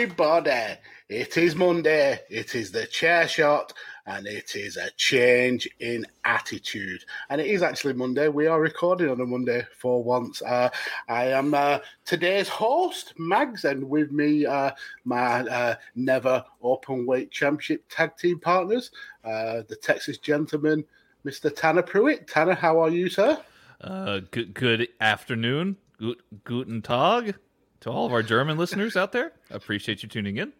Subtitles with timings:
[0.00, 0.78] Everybody.
[1.10, 2.20] It is Monday.
[2.30, 3.74] It is the chair shot,
[4.06, 7.04] and it is a change in attitude.
[7.28, 8.28] And it is actually Monday.
[8.28, 10.40] We are recording on a Monday for once.
[10.40, 10.70] Uh,
[11.06, 14.70] I am uh, today's host, Mags, and with me, uh,
[15.04, 18.92] my uh, never open weight championship tag team partners,
[19.26, 20.82] uh, the Texas gentleman,
[21.26, 21.54] Mr.
[21.54, 22.26] Tanner Pruitt.
[22.26, 23.38] Tanner, how are you, sir?
[23.82, 25.76] Uh, good, good afternoon.
[25.98, 27.34] Gut, guten Tag
[27.80, 29.32] to all of our German listeners out there.
[29.50, 30.52] Appreciate you tuning in.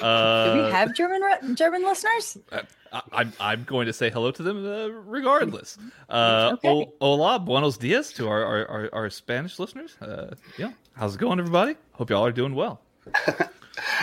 [0.00, 2.38] Uh, Do we have German re- German listeners?
[2.50, 5.76] I, I'm, I'm going to say hello to them uh, regardless.
[6.08, 6.68] Uh, Okay.
[6.68, 9.94] o- hola, buenos dias to our, our, our, our Spanish listeners.
[10.00, 11.76] Uh, yeah, how's it going, everybody?
[11.92, 12.80] Hope y'all are doing well.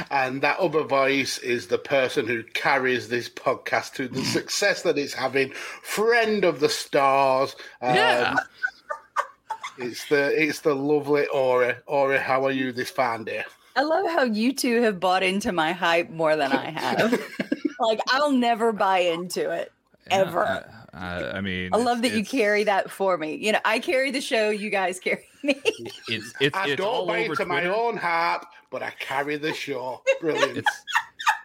[0.09, 4.97] And that other voice is the person who carries this podcast to the success that
[4.97, 5.51] it's having.
[5.81, 7.55] Friend of the stars.
[7.81, 8.35] Um, Yeah.
[9.81, 11.75] It's the it's the lovely Ori.
[11.87, 13.43] Ori, how are you this fine day?
[13.75, 17.11] I love how you two have bought into my hype more than I have.
[17.79, 19.71] like I'll never buy into it
[20.09, 20.43] ever.
[20.43, 23.35] Yeah, I, I mean, I love that you carry that for me.
[23.35, 25.59] You know, I carry the show, you guys carry me.
[26.07, 29.37] It's it's, I it's all don't buy over into my own harp, but I carry
[29.37, 30.01] the show.
[30.19, 30.57] Brilliant.
[30.57, 30.83] It's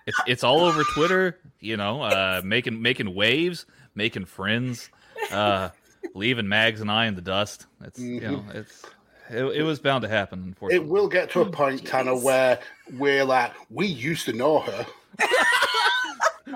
[0.07, 1.39] it's it's all over Twitter.
[1.61, 4.91] You know, uh, making making waves, making friends,
[5.31, 5.71] uh,
[6.15, 7.67] leaving Mags and I in the dust.
[7.83, 8.83] It's you know, it's
[9.31, 10.43] it, it was bound to happen.
[10.45, 12.61] Unfortunately, it will get to a point, Tanner, where
[12.93, 14.87] we're like, we used to know her.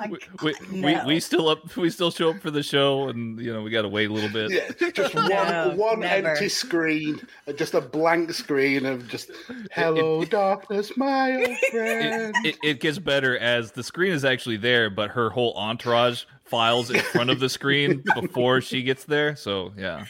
[0.09, 0.87] we, we, No.
[1.05, 3.71] we, we still up we still show up for the show, and you know we
[3.71, 4.50] got to wait a little bit.
[4.53, 6.28] Yeah, just one No, one never.
[6.28, 9.31] empty screen, uh, just a blank screen of just
[9.72, 14.56] "Hello, darkness, my old friend." It, it, it gets better as the screen is actually
[14.59, 19.37] there, but her whole entourage files in front of the screen before she gets there.
[19.37, 20.05] So yeah,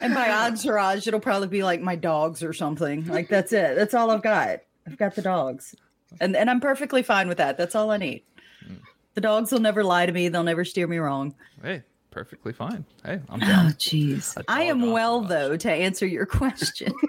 [0.00, 3.06] and by entourage, it'll probably be like my dogs or something.
[3.06, 3.74] Like that's it.
[3.76, 4.60] That's all I've got.
[4.86, 5.74] I've got the dogs.
[6.20, 7.56] And and I'm perfectly fine with that.
[7.56, 8.22] That's all I need.
[8.66, 8.74] Hmm.
[9.14, 10.28] The dogs will never lie to me.
[10.28, 11.34] They'll never steer me wrong.
[11.62, 12.84] hey, perfectly fine.
[13.04, 14.42] Hey, I'm Oh, jeez.
[14.48, 16.92] I am well, though, to answer your question.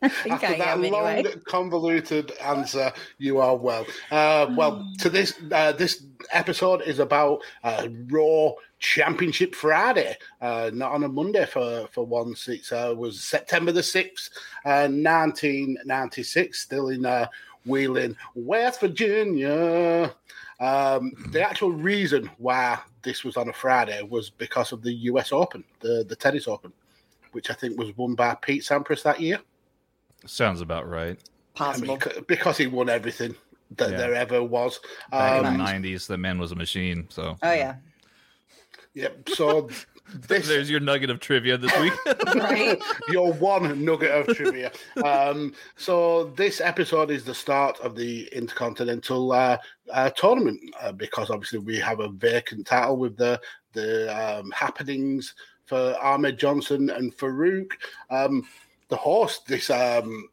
[0.02, 1.34] After I that long, anyway.
[1.44, 3.84] convoluted answer, you are well.
[4.10, 10.92] Uh, well, to this uh, this episode is about uh, Raw Championship Friday, uh, not
[10.92, 12.48] on a Monday for for once.
[12.48, 14.30] It uh, was September the sixth,
[14.64, 17.26] uh, nineteen ninety six, still in uh,
[17.66, 20.14] Wheeling, West Virginia.
[20.60, 25.30] Um, the actual reason why this was on a Friday was because of the U.S.
[25.30, 26.72] Open, the the tennis Open,
[27.32, 29.40] which I think was won by Pete Sampras that year.
[30.26, 31.18] Sounds about right.
[31.58, 33.34] I mean, because he won everything
[33.76, 33.96] that Yeah.
[33.96, 34.80] there ever was.
[35.10, 37.06] Back Um, in the '90s, the man was a machine.
[37.10, 37.76] So Oh, yeah.
[38.94, 39.28] yep.
[39.28, 39.68] So
[40.14, 41.92] this there's your nugget of trivia this week.
[42.34, 42.78] Right?
[43.08, 44.72] your one nugget of trivia.
[45.04, 49.58] Um, so this episode is the start of the Intercontinental uh,
[49.92, 53.40] uh, tournament uh, because obviously we have a vacant title with the
[53.72, 55.34] the um, happenings
[55.66, 57.72] for Ahmed Johnson and Farouk.
[58.10, 58.46] Um,
[58.90, 60.28] the host this um,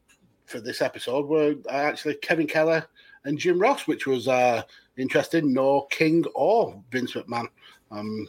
[0.46, 2.82] for this episode were actually Kevin Kelly
[3.24, 4.64] and Jim Ross, which was uh,
[4.98, 5.54] interesting.
[5.54, 7.48] No King or Vince McMahon.
[7.92, 8.28] Um,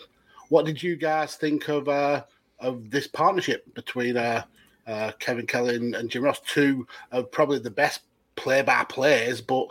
[0.48, 2.24] what did you guys think of uh,
[2.60, 4.42] of this partnership between uh,
[4.86, 8.00] uh, Kevin Kelly and, and Jim Ross, two of probably the best
[8.36, 9.68] play by players, but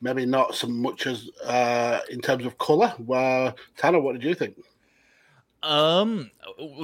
[0.00, 2.94] maybe not so much as uh, in terms of color.
[3.12, 4.56] Uh, Tanner, what did you think?
[5.62, 6.30] Um,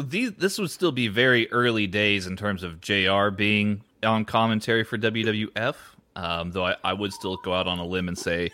[0.05, 4.85] these this would still be very early days in terms of JR being on commentary
[4.85, 5.75] for WWF.
[6.15, 8.51] Um, though I, I would still go out on a limb and say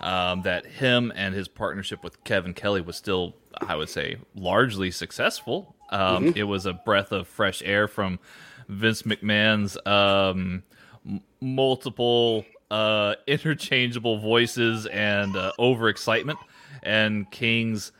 [0.00, 4.90] um, that him and his partnership with Kevin Kelly was still, I would say, largely
[4.90, 5.74] successful.
[5.90, 6.38] Um, mm-hmm.
[6.38, 8.20] It was a breath of fresh air from
[8.68, 10.62] Vince McMahon's um,
[11.04, 16.38] m- multiple uh, interchangeable voices and uh, overexcitement,
[16.82, 17.90] and King's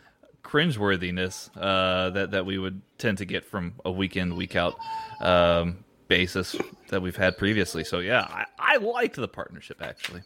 [0.51, 4.77] cringeworthiness uh, that that we would tend to get from a week in week out
[5.21, 6.57] um, basis
[6.89, 7.85] that we've had previously.
[7.85, 10.23] So yeah, I, I liked the partnership actually.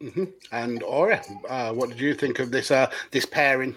[0.00, 0.24] Mm-hmm.
[0.52, 1.18] And Ori,
[1.48, 3.74] uh, what did you think of this uh, this pairing?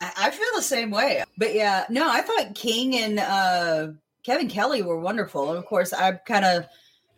[0.00, 3.88] I feel the same way, but yeah, no, I thought King and uh,
[4.22, 6.66] Kevin Kelly were wonderful, and of course, I kind of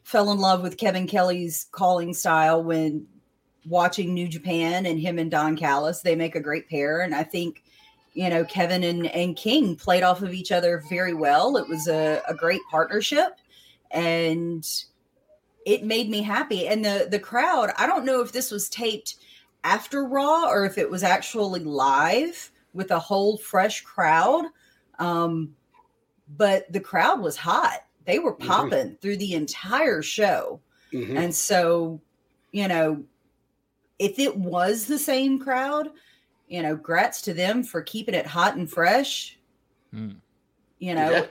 [0.03, 3.07] fell in love with Kevin Kelly's calling style when
[3.67, 6.01] watching New Japan and him and Don Callis.
[6.01, 7.63] They make a great pair, and I think
[8.13, 11.57] you know, Kevin and, and King played off of each other very well.
[11.57, 13.39] It was a, a great partnership
[13.91, 14.67] and
[15.67, 16.67] it made me happy.
[16.67, 19.17] And the the crowd, I don't know if this was taped
[19.65, 24.47] after Raw or if it was actually live with a whole fresh crowd.
[24.99, 25.55] Um,
[26.37, 27.85] but the crowd was hot.
[28.05, 28.49] They were mm-hmm.
[28.49, 28.95] popping mm-hmm.
[28.97, 30.61] through the entire show.
[30.93, 31.17] Mm-hmm.
[31.17, 32.01] And so,
[32.53, 33.05] you know,
[33.99, 35.91] if it was the same crowd,
[36.51, 39.39] you know, grats to them for keeping it hot and fresh.
[39.95, 40.17] Mm.
[40.81, 41.27] You know, yeah,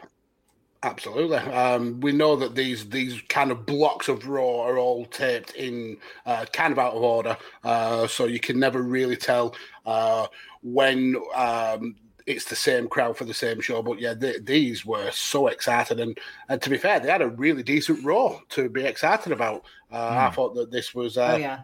[0.81, 1.37] absolutely.
[1.37, 5.97] Um, we know that these these kind of blocks of raw are all taped in
[6.25, 9.55] uh, kind of out of order, uh, so you can never really tell
[9.85, 10.27] uh,
[10.63, 11.15] when.
[11.35, 11.95] Um,
[12.25, 16.15] it's the same crowd for the same show, but yeah, these were so excited, and
[16.47, 19.63] and to be fair, they had a really decent raw to be excited about.
[19.91, 19.97] Mm.
[19.97, 20.35] I hmm.
[20.35, 21.61] thought that this was, uh, oh, yeah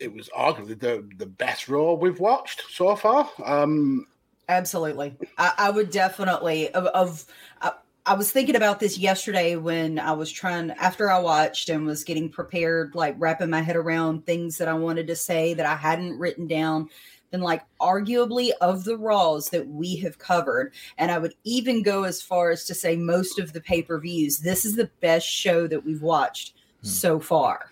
[0.00, 3.30] it was arguably the the best Raw we've watched so far.
[3.44, 4.06] Um,
[4.48, 6.86] Absolutely, I, I would definitely of.
[6.86, 7.24] of
[7.60, 7.72] I,
[8.06, 12.04] I was thinking about this yesterday when I was trying after I watched and was
[12.04, 15.76] getting prepared, like wrapping my head around things that I wanted to say that I
[15.76, 16.88] hadn't written down.
[17.30, 22.04] Then, like, arguably of the Raws that we have covered, and I would even go
[22.04, 25.26] as far as to say most of the pay per views, this is the best
[25.26, 26.88] show that we've watched hmm.
[26.88, 27.70] so far.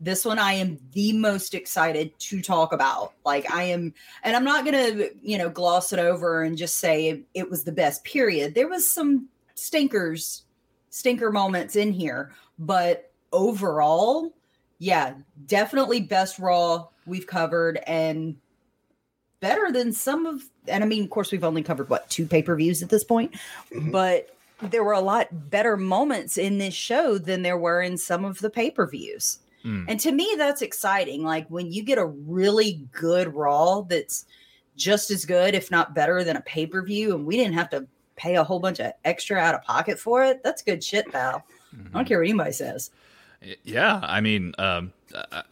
[0.00, 3.12] This one I am the most excited to talk about.
[3.24, 3.92] Like I am,
[4.22, 7.64] and I'm not gonna, you know, gloss it over and just say it, it was
[7.64, 8.02] the best.
[8.04, 8.54] Period.
[8.54, 10.44] There was some stinkers,
[10.88, 14.32] stinker moments in here, but overall,
[14.78, 15.14] yeah,
[15.46, 18.36] definitely best Raw we've covered and
[19.40, 20.42] better than some of.
[20.66, 23.04] And I mean, of course, we've only covered what two pay per views at this
[23.04, 23.32] point,
[23.70, 23.90] mm-hmm.
[23.90, 28.24] but there were a lot better moments in this show than there were in some
[28.24, 29.40] of the pay per views.
[29.64, 29.86] Mm.
[29.88, 31.22] And to me, that's exciting.
[31.22, 34.26] Like when you get a really good Raw that's
[34.76, 37.70] just as good, if not better, than a pay per view, and we didn't have
[37.70, 37.86] to
[38.16, 40.42] pay a whole bunch of extra out of pocket for it.
[40.42, 41.44] That's good shit, pal.
[41.74, 41.80] Mm-hmm.
[41.80, 42.08] I don't mm-hmm.
[42.08, 42.90] care what anybody says.
[43.64, 45.42] Yeah, I mean, um, uh,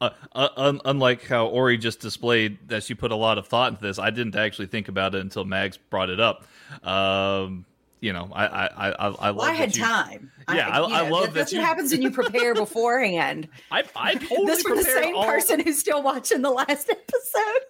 [0.00, 3.82] uh, uh, unlike how Ori just displayed that she put a lot of thought into
[3.82, 6.46] this, I didn't actually think about it until Mags brought it up.
[6.82, 7.64] Um,
[8.00, 10.30] you know, I I I I, well, I had you, time.
[10.52, 11.34] Yeah, I, I, I love that.
[11.34, 13.48] That's what happens when you prepare beforehand.
[13.70, 15.24] I I totally this for the same all...
[15.24, 17.62] person who's still watching the last episode,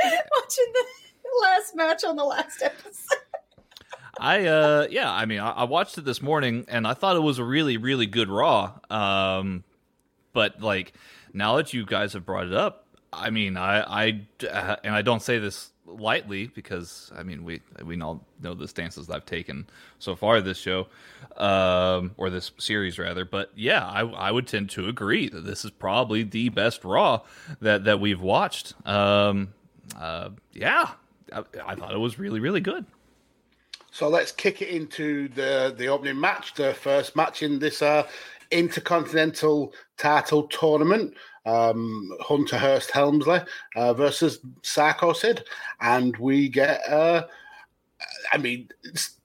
[0.04, 0.84] watching the
[1.42, 3.18] last match on the last episode.
[4.18, 7.22] I uh yeah, I mean, I, I, watched it this morning and I thought it
[7.22, 8.72] was a really really good Raw.
[8.88, 9.64] Um,
[10.32, 10.92] but like
[11.32, 15.02] now that you guys have brought it up, I mean, I I uh, and I
[15.02, 19.66] don't say this lightly because I mean we we all know the stances I've taken
[19.98, 20.86] so far this show,
[21.36, 23.24] um, or this series rather.
[23.24, 27.22] But yeah, I, I would tend to agree that this is probably the best Raw
[27.60, 28.74] that that we've watched.
[28.86, 29.54] Um,
[29.98, 30.90] uh, yeah,
[31.32, 32.86] I, I thought it was really really good.
[33.90, 38.06] So let's kick it into the the opening match, the first match in this uh,
[38.50, 41.14] intercontinental title tournament
[41.46, 43.40] um, Hunter Hearst Helmsley
[43.76, 45.44] uh, versus Psycho Sid,
[45.80, 47.26] and we get, uh,
[48.32, 49.16] I mean, it's,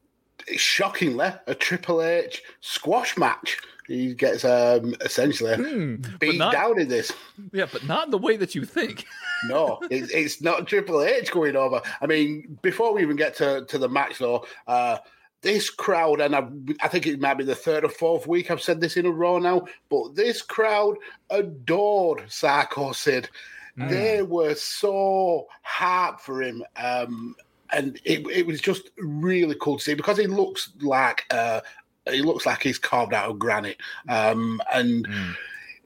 [0.47, 3.59] it's shockingly a Triple H squash match.
[3.87, 7.13] He gets um, essentially mm, beat not, down in this.
[7.53, 9.05] Yeah, but not the way that you think.
[9.45, 11.81] no, it, it's not Triple H going over.
[12.01, 14.97] I mean, before we even get to, to the match, though, uh,
[15.41, 16.47] this crowd, and I,
[16.81, 19.11] I, think it might be the third or fourth week I've said this in a
[19.11, 20.97] row now, but this crowd
[21.29, 23.29] adored Psycho Sid.
[23.77, 23.89] Mm.
[23.89, 26.63] They were so hard for him.
[26.75, 27.35] Um,
[27.71, 31.61] and it, it was just really cool to see because he looks like uh,
[32.09, 33.77] he looks like he's carved out of granite,
[34.09, 35.07] um, and.
[35.07, 35.35] Mm.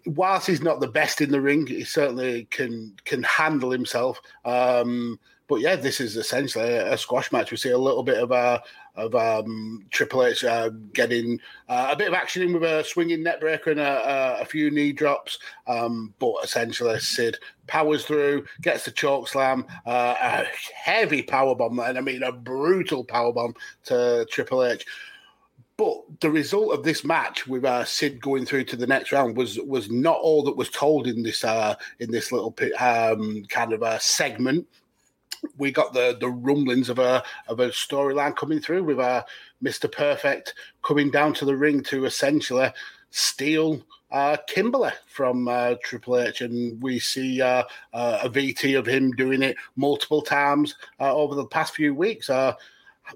[0.08, 4.20] Whilst he's not the best in the ring, he certainly can can handle himself.
[4.44, 7.52] Um, but yeah, this is essentially a, a, squash match.
[7.52, 8.64] We see a little bit of a
[8.96, 13.24] of um, Triple H uh, getting uh, a bit of action in with a swinging
[13.24, 15.40] neckbreaker and a, a, a few knee drops.
[15.68, 20.46] Um, but essentially, Sid powers through, gets the chokeslam, uh, a
[20.76, 23.56] heavy power bomb, and I mean a brutal power bomb
[23.86, 24.86] to Triple H.
[25.78, 29.36] But the result of this match with uh, Sid going through to the next round
[29.36, 33.74] was was not all that was told in this uh, in this little um, kind
[33.74, 34.68] of a segment
[35.58, 39.24] we got the the rumblings of a of a storyline coming through with uh,
[39.64, 39.92] Mr.
[39.92, 42.72] Perfect coming down to the ring to essentially
[43.12, 43.82] steal
[44.12, 49.12] uh, Kimberly from uh, Triple H, and we see uh, uh a VT of him
[49.12, 52.30] doing it multiple times uh, over the past few weeks.
[52.30, 52.54] Uh,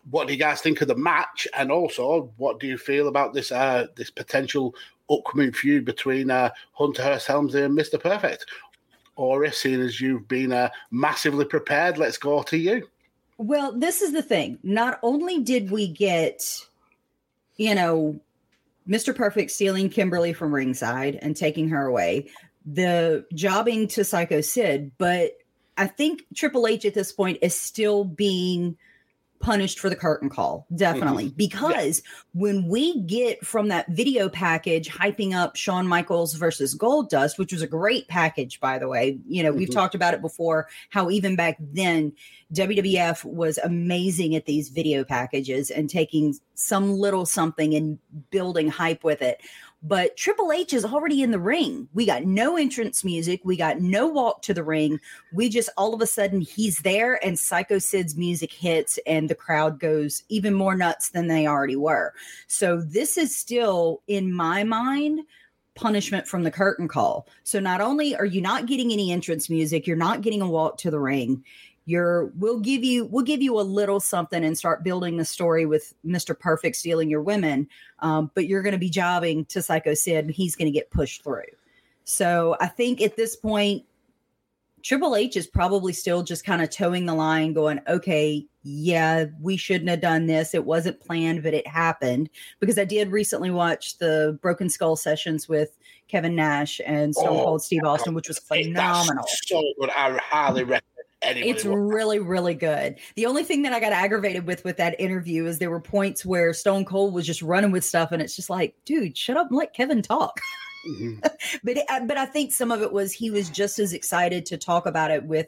[0.10, 3.34] what do you guys think of the match, and also what do you feel about
[3.34, 3.50] this
[3.96, 4.74] this potential
[5.10, 8.46] upcoming feud between Hunter Hearst Helmsley and Mister Perfect?
[9.16, 12.88] Ori seeing as you've been uh, massively prepared, let's go to you.
[13.38, 14.60] Well, this is the thing.
[14.64, 16.66] Not only did we get,
[17.58, 18.20] you know,
[18.88, 19.16] Mr.
[19.16, 22.30] Perfect stealing Kimberly from ringside and taking her away,
[22.66, 25.38] the jobbing to Psycho Sid, but
[25.78, 28.78] I think Triple H at this point is still being
[29.46, 31.38] punished for the curtain call definitely mm-hmm.
[31.38, 32.12] because yeah.
[32.34, 37.62] when we get from that video package hyping up Shawn Michaels versus Goldust which was
[37.62, 39.60] a great package by the way you know mm-hmm.
[39.60, 42.12] we've talked about it before how even back then
[42.54, 48.00] WWF was amazing at these video packages and taking some little something and
[48.32, 49.42] building hype with it
[49.88, 51.88] but Triple H is already in the ring.
[51.94, 53.42] We got no entrance music.
[53.44, 55.00] We got no walk to the ring.
[55.32, 59.36] We just all of a sudden he's there and Psycho Sid's music hits and the
[59.36, 62.14] crowd goes even more nuts than they already were.
[62.48, 65.22] So this is still in my mind
[65.76, 67.28] punishment from the curtain call.
[67.44, 70.80] So not only are you not getting any entrance music, you're not getting a walk
[70.80, 71.44] to the ring
[71.86, 75.66] you're we'll give you we'll give you a little something and start building the story
[75.66, 77.68] with mr perfect stealing your women.
[78.00, 80.90] Um, but you're going to be jobbing to psycho sid and he's going to get
[80.90, 81.44] pushed through.
[82.04, 83.84] So i think at this point
[84.84, 89.56] triple h is probably still just kind of toeing the line going okay yeah we
[89.56, 90.56] shouldn't have done this.
[90.56, 92.30] It wasn't planned but it happened.
[92.60, 95.78] Because i did recently watch the broken skull sessions with
[96.08, 99.26] Kevin Nash and Stone oh, Cold Steve Austin, which was phenomenal.
[99.28, 99.90] so good.
[99.90, 100.95] I highly recommend
[101.26, 103.00] it's really really good.
[103.16, 106.26] The only thing that i got aggravated with with that interview is there were points
[106.26, 109.48] where stone cold was just running with stuff and it's just like dude shut up
[109.48, 110.40] and let kevin talk.
[110.88, 111.18] Mm-hmm.
[111.64, 114.56] but it, but i think some of it was he was just as excited to
[114.56, 115.48] talk about it with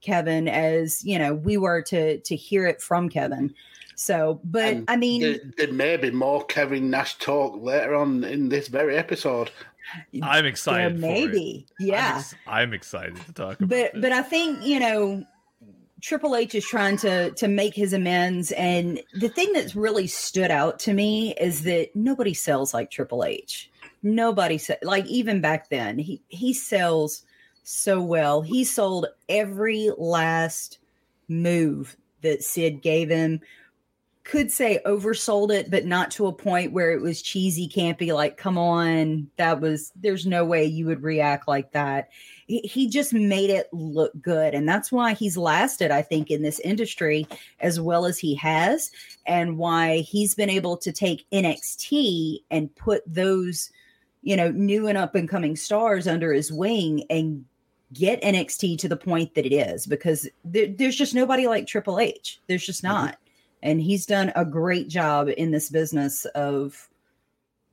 [0.00, 3.54] kevin as you know we were to to hear it from kevin.
[3.94, 8.24] So but and i mean there, there may be more kevin nash talk later on
[8.24, 9.52] in this very episode
[10.22, 10.98] I'm excited.
[10.98, 12.10] maybe, yeah.
[12.10, 13.76] I'm, ex- I'm, excited to talk about.
[13.78, 13.92] It.
[13.92, 15.24] But but I think you know,
[16.00, 20.50] Triple H is trying to to make his amends, and the thing that's really stood
[20.50, 23.70] out to me is that nobody sells like Triple H.
[24.02, 25.98] Nobody se- like even back then.
[25.98, 27.24] He he sells
[27.62, 28.42] so well.
[28.42, 30.78] He sold every last
[31.28, 33.40] move that Sid gave him
[34.24, 38.14] could say oversold it, but not to a point where it was cheesy, campy.
[38.14, 42.10] Like, come on, that was, there's no way you would react like that.
[42.46, 44.54] He, he just made it look good.
[44.54, 47.26] And that's why he's lasted, I think, in this industry
[47.60, 48.92] as well as he has,
[49.26, 53.70] and why he's been able to take NXT and put those,
[54.22, 57.44] you know, new and up and coming stars under his wing and
[57.92, 61.98] get NXT to the point that it is because there, there's just nobody like Triple
[61.98, 62.40] H.
[62.46, 62.94] There's just mm-hmm.
[63.62, 66.88] And he's done a great job in this business of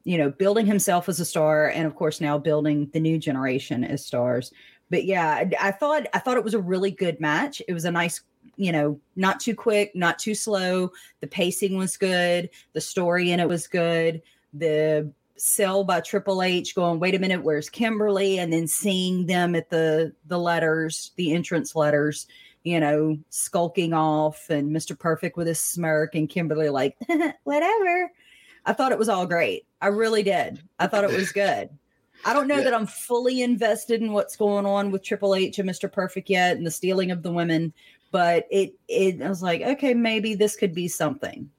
[0.03, 3.83] you know building himself as a star and of course now building the new generation
[3.83, 4.51] as stars.
[4.89, 7.61] But yeah I, I, thought i thought it was a really good match.
[7.67, 8.21] It was a nice
[8.55, 10.91] you know not too quick not too slow.
[11.21, 12.49] The pacing was good.
[12.73, 14.21] The story in it was good.
[14.53, 18.39] The sell by triple h going wait a minute where's kimberly?
[18.39, 22.27] And then seeing them at the the letters the entrance letters
[22.63, 24.97] you know, skulking off and Mr.
[24.97, 26.97] Perfect with his smirk and Kimberly like,
[27.43, 28.11] whatever.
[28.65, 29.65] I thought it was all great.
[29.81, 30.61] I really did.
[30.77, 31.69] I thought it was good.
[32.25, 32.65] I don't know yeah.
[32.65, 35.91] that I'm fully invested in what's going on with Triple H and Mr.
[35.91, 37.73] Perfect yet and the stealing of the women,
[38.11, 41.49] but it it I was like, okay, maybe this could be something.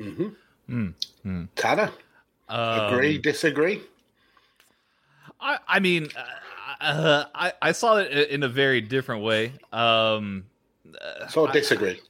[0.00, 0.28] Mm-hmm.
[0.70, 1.44] Mm-hmm.
[1.56, 1.90] Tanner,
[2.48, 3.82] um, agree, disagree?
[5.40, 6.24] I I mean, uh,
[6.82, 9.52] uh, I I saw it in a very different way.
[9.72, 10.44] Um,
[11.28, 12.00] So disagree.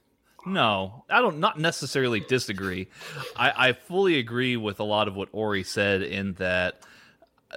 [0.45, 2.89] No, I don't not necessarily disagree.
[3.35, 6.81] I, I fully agree with a lot of what Ori said in that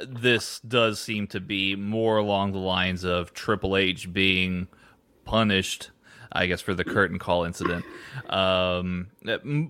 [0.06, 4.68] this does seem to be more along the lines of Triple H being
[5.25, 5.90] punished,
[6.30, 7.85] I guess, for the curtain call incident,
[8.28, 9.08] um,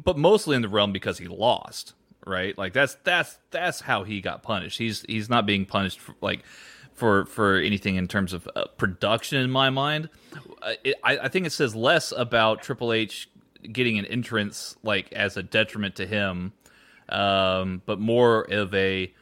[0.05, 1.95] but mostly in the realm because he lost.
[2.27, 4.79] Right, like that's that's that's how he got punished.
[4.79, 6.41] He's he's not being punished for like
[6.97, 10.09] for for anything in terms of uh, production in my mind.
[10.63, 13.29] I, I think it says less about Triple H
[13.71, 16.53] getting an entrance like as a detriment to him,
[17.09, 19.13] um, but more of a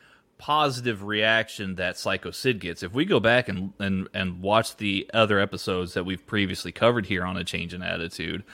[0.45, 2.83] positive reaction that Psycho Sid gets.
[2.83, 7.07] If we go back and, and and watch the other episodes that we've previously covered
[7.07, 8.45] here on a change in attitude,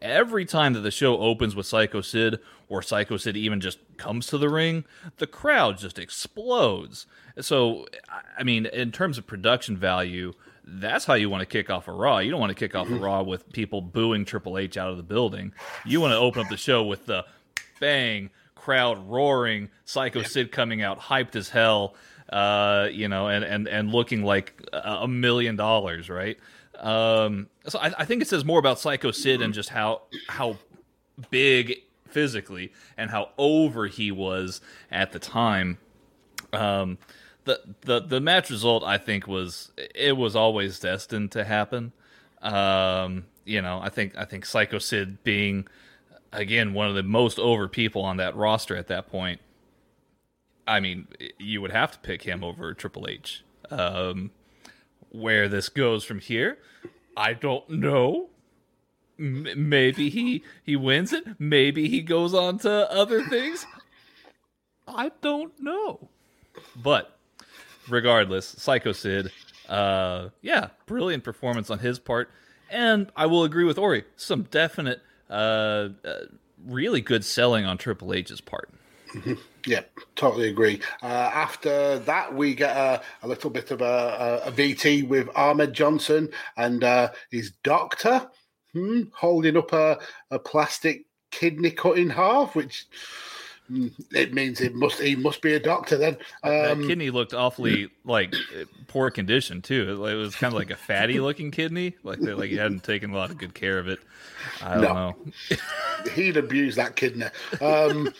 [0.00, 2.38] every time that the show opens with Psycho Sid
[2.70, 4.84] or Psycho Sid even just comes to the ring,
[5.18, 7.04] the crowd just explodes.
[7.38, 7.88] So,
[8.38, 10.32] I mean, in terms of production value,
[10.66, 12.20] that's how you want to kick off a Raw.
[12.20, 14.96] You don't want to kick off a Raw with people booing Triple H out of
[14.96, 15.52] the building.
[15.84, 17.26] You want to open up the show with the
[17.80, 18.30] bang
[18.64, 20.26] crowd roaring, Psycho yeah.
[20.26, 21.94] Sid coming out hyped as hell,
[22.30, 26.38] uh, you know, and, and, and looking like a million dollars, right?
[26.78, 30.56] Um, so I, I, think it says more about Psycho Sid and just how how
[31.30, 35.78] big physically and how over he was at the time.
[36.52, 36.98] Um,
[37.44, 41.92] the the the match result I think was it was always destined to happen.
[42.40, 45.68] Um, you know, I think I think Psycho Sid being
[46.34, 49.40] again, one of the most over people on that roster at that point.
[50.66, 53.44] I mean, you would have to pick him over Triple H.
[53.70, 54.30] Um,
[55.10, 56.58] where this goes from here,
[57.16, 58.28] I don't know.
[59.18, 61.24] M- maybe he he wins it.
[61.38, 63.64] Maybe he goes on to other things.
[64.88, 66.08] I don't know.
[66.76, 67.16] But
[67.88, 69.30] regardless, Psycho Sid,
[69.68, 72.30] uh, yeah, brilliant performance on his part.
[72.70, 74.04] And I will agree with Ori.
[74.16, 75.00] Some definite
[75.30, 76.14] uh, uh,
[76.66, 78.70] really good selling on Triple H's part.
[79.12, 79.34] Mm-hmm.
[79.66, 79.80] Yeah,
[80.14, 80.82] totally agree.
[81.02, 85.26] Uh, after that, we get a, a little bit of a, a, a, VT with
[85.34, 88.28] Ahmed Johnson and uh, his doctor
[88.74, 89.98] hmm, holding up a,
[90.30, 92.86] a plastic kidney cut in half, which
[93.68, 96.16] it means it must he must be a doctor then.
[96.42, 98.34] Um, that kidney looked awfully like
[98.88, 100.04] poor condition too.
[100.04, 103.16] It was kind of like a fatty looking kidney, like like he hadn't taken a
[103.16, 104.00] lot of good care of it.
[104.62, 104.92] I don't no.
[104.92, 105.16] know.
[106.14, 107.26] He'd abused that kidney.
[107.60, 108.12] Um,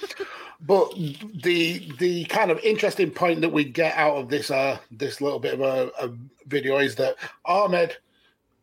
[0.60, 5.20] but the the kind of interesting point that we get out of this uh this
[5.20, 6.10] little bit of a, a
[6.46, 7.96] video is that Ahmed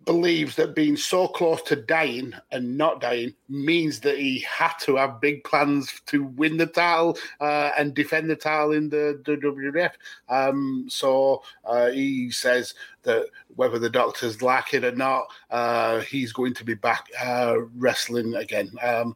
[0.06, 4.96] believes that being so close to dying and not dying means that he had to
[4.96, 9.38] have big plans to win the title uh, and defend the title in the, the
[9.38, 9.92] WWF.
[10.30, 16.34] Um, so uh, he says that whether the doctors like it or not, uh, he's
[16.34, 18.72] going to be back uh, wrestling again.
[18.82, 19.16] Um,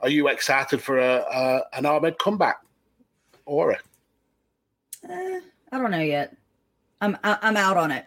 [0.00, 2.60] are you excited for a, a an Ahmed comeback,
[3.46, 3.76] Ori?
[5.08, 5.40] Uh,
[5.72, 6.36] I don't know yet.
[7.00, 8.06] I'm I'm out on it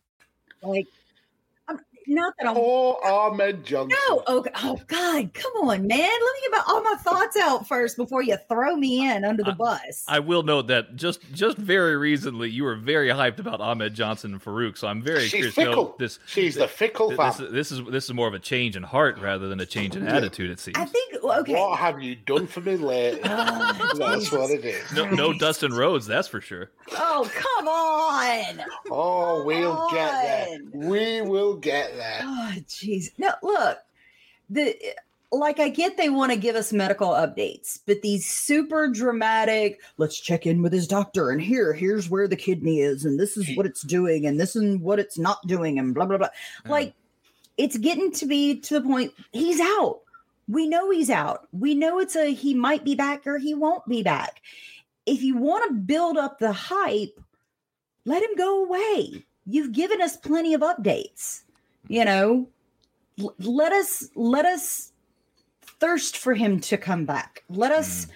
[0.63, 0.87] Like
[2.11, 2.55] not that I'm.
[2.55, 3.97] Poor Ahmed Johnson.
[4.09, 5.99] No, oh, oh God, come on, man.
[5.99, 9.43] Let me get my, all my thoughts out first before you throw me in under
[9.43, 10.03] the I, bus.
[10.07, 14.33] I will note that just just very recently you were very hyped about Ahmed Johnson
[14.33, 15.71] and Farouk, so I'm very She's curious fickle.
[15.71, 16.19] to know this.
[16.25, 19.17] She's the fickle this, this, this, is this is more of a change in heart
[19.19, 20.49] rather than a change in attitude.
[20.49, 20.77] It seems.
[20.77, 21.53] I think okay.
[21.53, 23.21] What have you done for me lately?
[23.31, 24.91] Oh, that's what it is.
[24.93, 26.69] No, no Dustin Rhodes, that's for sure.
[26.91, 28.65] Oh come on!
[28.89, 30.23] Oh, we'll come get on.
[30.23, 30.89] there.
[30.89, 32.00] We will get there.
[32.23, 33.11] Oh, jeez.
[33.17, 33.79] Now look,
[34.49, 34.75] the
[35.31, 40.19] like I get they want to give us medical updates, but these super dramatic, let's
[40.19, 43.55] check in with his doctor and here, here's where the kidney is, and this is
[43.55, 46.29] what it's doing, and this is what it's not doing, and blah blah blah.
[46.65, 46.93] Like
[47.57, 50.01] it's getting to be to the point he's out.
[50.47, 51.47] We know he's out.
[51.53, 54.41] We know it's a he might be back or he won't be back.
[55.05, 57.19] If you want to build up the hype,
[58.05, 59.25] let him go away.
[59.45, 61.43] You've given us plenty of updates.
[61.87, 62.47] You know,
[63.19, 64.91] L- let us let us
[65.79, 67.43] thirst for him to come back.
[67.49, 68.11] Let us mm.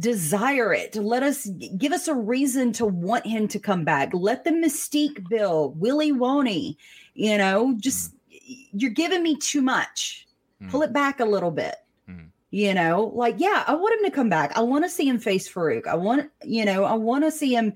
[0.00, 0.94] desire it.
[0.96, 1.46] Let us
[1.78, 4.10] give us a reason to want him to come back.
[4.12, 5.80] Let the mystique build.
[5.80, 6.76] Willie Woney,
[7.14, 8.68] you know, just mm.
[8.72, 10.26] you're giving me too much.
[10.62, 10.70] Mm.
[10.70, 11.76] Pull it back a little bit.
[12.08, 12.28] Mm.
[12.50, 14.56] You know, like, yeah, I want him to come back.
[14.56, 15.86] I want to see him face Farouk.
[15.86, 17.72] I want, you know, I want to see him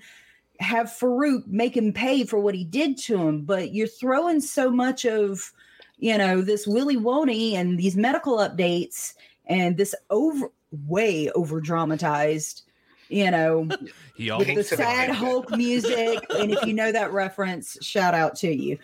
[0.61, 3.43] have Farouk make him pay for what he did to him.
[3.43, 5.53] But you're throwing so much of,
[5.99, 9.15] you know, this Willie Woney and these medical updates
[9.47, 10.51] and this over
[10.87, 12.63] way over dramatized,
[13.09, 13.69] you know,
[14.15, 15.11] He with the Thanks to the sad.
[15.11, 16.19] Hulk music.
[16.37, 18.79] and if you know that reference, shout out to you.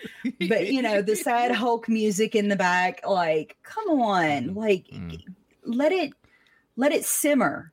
[0.48, 5.22] But you know, the sad Hulk music in the back, like, come on, like Mm.
[5.64, 6.12] let it
[6.76, 7.70] let it simmer.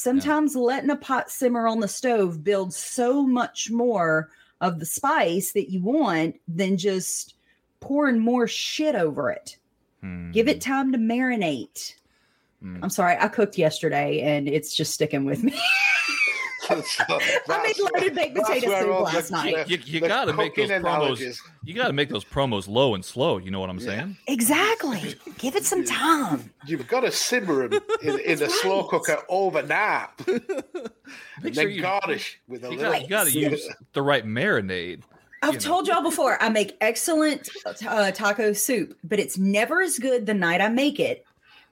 [0.00, 4.30] Sometimes letting a pot simmer on the stove builds so much more
[4.62, 7.34] of the spice that you want than just
[7.80, 9.58] pouring more shit over it.
[10.00, 10.30] Hmm.
[10.30, 11.96] Give it time to marinate.
[12.64, 12.80] Mm.
[12.82, 15.52] I'm sorry, I cooked yesterday and it's just sticking with me.
[17.48, 19.68] I made loaded baked potato soup last the- night.
[19.68, 21.38] You, you the gotta make those cooking promos.
[21.64, 23.38] You gotta make those promos low and slow.
[23.38, 23.86] You know what I'm Yeah.
[23.86, 24.16] saying?
[24.26, 25.14] Exactly.
[25.38, 26.52] Give it some time.
[26.66, 30.42] You've got to simmer them in, in a That's slow cooker overnight, and
[31.42, 32.92] Make then sure you, garnish with a you, little.
[32.92, 35.02] gotta, you gotta use the right marinade.
[35.42, 35.64] I've You know.
[35.64, 37.48] told y'all before, I make excellent
[37.88, 41.24] uh, taco soup, but it's never as good the night I make it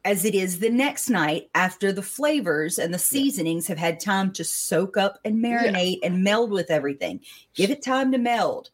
[0.09, 4.33] as it is the next night after the flavors and the seasonings have had time
[4.33, 7.21] to soak up and marinate and meld with everything.
[7.53, 8.71] Give it time to meld.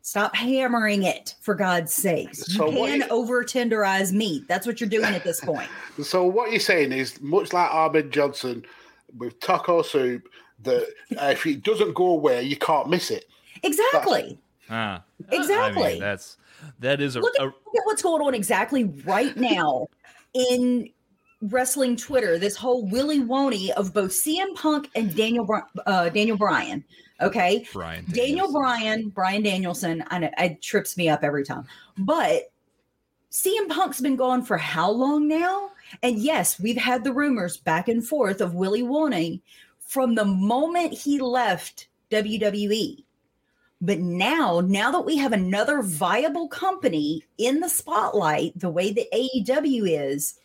[0.00, 2.54] Stop hammering it, for God's sakes.
[2.54, 4.48] So you what can you- over tenderize meat.
[4.48, 5.68] That's what you're doing at this point.
[6.02, 8.64] So what you're saying is, much like Ahmed Johnson
[9.18, 10.26] with taco soup,
[10.62, 10.84] that
[11.18, 13.26] uh, if it doesn't go away, you can't miss it.
[13.62, 14.38] Exactly.
[14.70, 15.82] Ah, Exactly.
[15.84, 16.38] I mean, that's
[16.80, 19.88] that is a, look, at, a look at what's going on exactly right now
[20.34, 20.90] in
[21.42, 22.38] wrestling Twitter.
[22.38, 25.46] This whole Willy Woney of both CM Punk and Daniel
[25.86, 26.84] uh, Daniel Bryan.
[27.20, 30.04] Okay, Brian Daniel Bryan, Brian Danielson.
[30.08, 31.64] I know it trips me up every time,
[31.98, 32.50] but
[33.30, 35.70] CM Punk's been gone for how long now?
[36.02, 39.40] And yes, we've had the rumors back and forth of Willy Woney
[39.78, 43.04] from the moment he left WWE.
[43.80, 49.12] But now, now that we have another viable company in the spotlight, the way that
[49.12, 50.38] AEW is,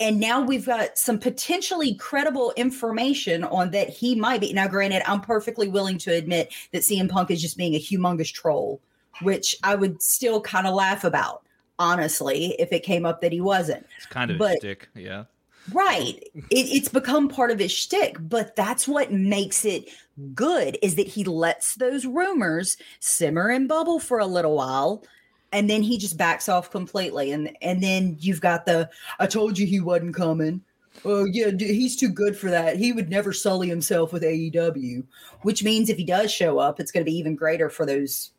[0.00, 4.52] and now we've got some potentially credible information on that he might be.
[4.52, 8.32] Now, granted, I'm perfectly willing to admit that CM Punk is just being a humongous
[8.32, 8.80] troll,
[9.22, 11.42] which I would still kind of laugh about,
[11.78, 13.86] honestly, if it came up that he wasn't.
[13.96, 15.24] It's kind of a but- stick, yeah.
[15.72, 16.22] Right.
[16.34, 19.88] It, it's become part of his shtick, but that's what makes it
[20.34, 25.04] good is that he lets those rumors simmer and bubble for a little while.
[25.52, 27.32] And then he just backs off completely.
[27.32, 30.62] And and then you've got the I told you he wasn't coming.
[31.04, 32.76] Oh yeah, he's too good for that.
[32.76, 35.04] He would never sully himself with AEW.
[35.42, 38.32] Which means if he does show up, it's gonna be even greater for those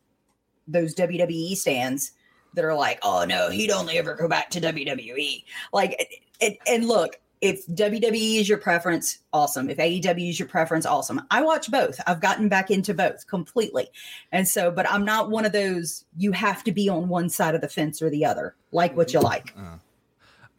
[0.68, 2.12] those WWE stands
[2.56, 5.44] that are like, oh no, he'd only ever go back to WWE.
[5.72, 9.68] Like, and, and look, if WWE is your preference, awesome.
[9.68, 11.20] If AEW is your preference, awesome.
[11.30, 12.00] I watch both.
[12.06, 13.88] I've gotten back into both completely.
[14.32, 17.54] And so, but I'm not one of those, you have to be on one side
[17.54, 18.54] of the fence or the other.
[18.72, 19.26] Like what you mm-hmm.
[19.26, 19.54] like.
[19.56, 19.76] Uh,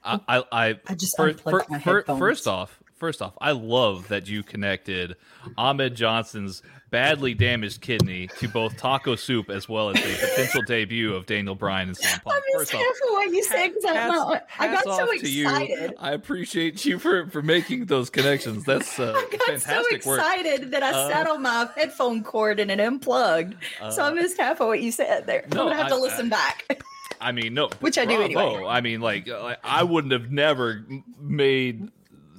[0.03, 2.19] I, I, I, I just my fir- headphones.
[2.19, 5.15] first off, first off, I love that you connected
[5.57, 11.13] Ahmed Johnson's badly damaged kidney to both taco soup as well as the potential debut
[11.13, 12.35] of Daniel Bryan and CM Punk.
[12.37, 14.47] I'm just First off, careful what you say because I'm hats- not.
[14.59, 15.43] I got so off to you.
[15.47, 15.93] excited.
[15.99, 18.63] I appreciate you for, for making those connections.
[18.63, 20.19] That's uh, I got fantastic so work.
[20.19, 23.55] excited that I Uh, sat on my headphone cord and it unplugged.
[23.91, 25.45] so I Uh, missed half of what you said there.
[25.53, 26.81] no, I'm gonna have to I- listen back.
[27.21, 28.63] I mean, no, Which I do anyway.
[28.67, 30.85] I mean, like, uh, like, I wouldn't have never
[31.19, 31.89] made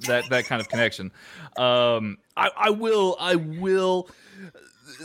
[0.07, 1.11] that that kind of connection.
[1.57, 4.09] Um, I, I will, I will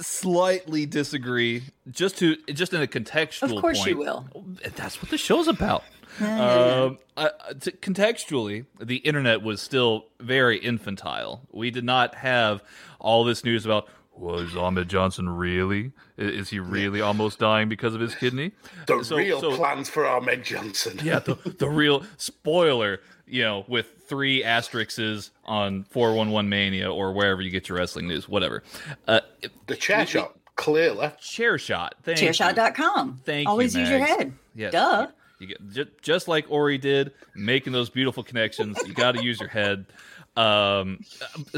[0.00, 3.54] slightly disagree, just to just in a contextual.
[3.57, 3.90] Of course point.
[3.90, 4.26] you will.
[4.76, 5.85] That's what the show's about.
[6.20, 11.42] Um, I, I- to, contextually, the internet was still very infantile.
[11.52, 12.62] We did not have
[13.00, 15.90] all this news about was Ahmed Johnson really?
[16.16, 18.52] Is he really almost dying because of his kidney?
[18.87, 21.00] The So- real so- plans for Ahmed Johnson.
[21.02, 27.40] yeah, the, the real spoiler, you know, with three asterisks on 411 Mania or wherever
[27.42, 28.62] you get your wrestling news, whatever.
[29.08, 29.20] Uh,
[29.66, 30.37] The chair shot.
[30.56, 31.10] Clearly.
[31.20, 31.90] Chair Chairshot.
[32.04, 32.28] Thank you.
[32.28, 33.20] Chairshot.com.
[33.24, 33.80] Thank Always you.
[33.80, 34.32] use your head.
[34.54, 34.72] Yes.
[34.72, 35.08] Duh.
[35.40, 38.78] You get just, just like Ori did, making those beautiful connections.
[38.87, 39.87] You got to use your head.
[40.37, 41.00] Um,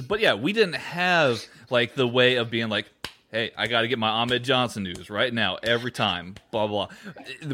[0.09, 2.87] but yeah, we didn't have like the way of being like,
[3.31, 6.89] "Hey, I got to get my Ahmed Johnson news right now every time." Blah blah.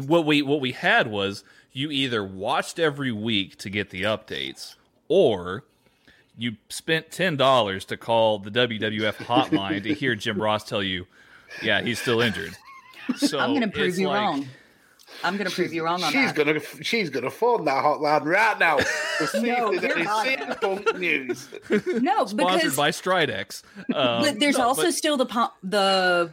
[0.07, 1.43] What we what we had was
[1.73, 4.75] you either watched every week to get the updates,
[5.07, 5.63] or
[6.37, 11.05] you spent ten dollars to call the WWF hotline to hear Jim Ross tell you,
[11.61, 12.55] "Yeah, he's still injured."
[13.17, 14.47] So I'm going to prove you like- wrong.
[15.23, 16.35] I'm going to prove you wrong on She's that.
[16.45, 20.25] gonna she's gonna phone that hotline right now to see No, if there's any not.
[20.25, 21.49] CM Punk news.
[22.01, 23.61] no, sponsored because by Stridex.
[23.93, 25.25] Um, but there's no, also but- still the
[25.63, 26.31] the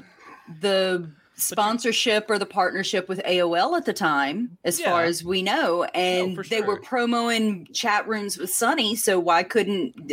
[0.61, 5.85] the sponsorship or the partnership with AOL at the time, as far as we know,
[5.95, 7.07] and for they were sure.
[7.09, 8.95] promoing chat rooms with Sunny.
[8.97, 10.13] So why couldn't?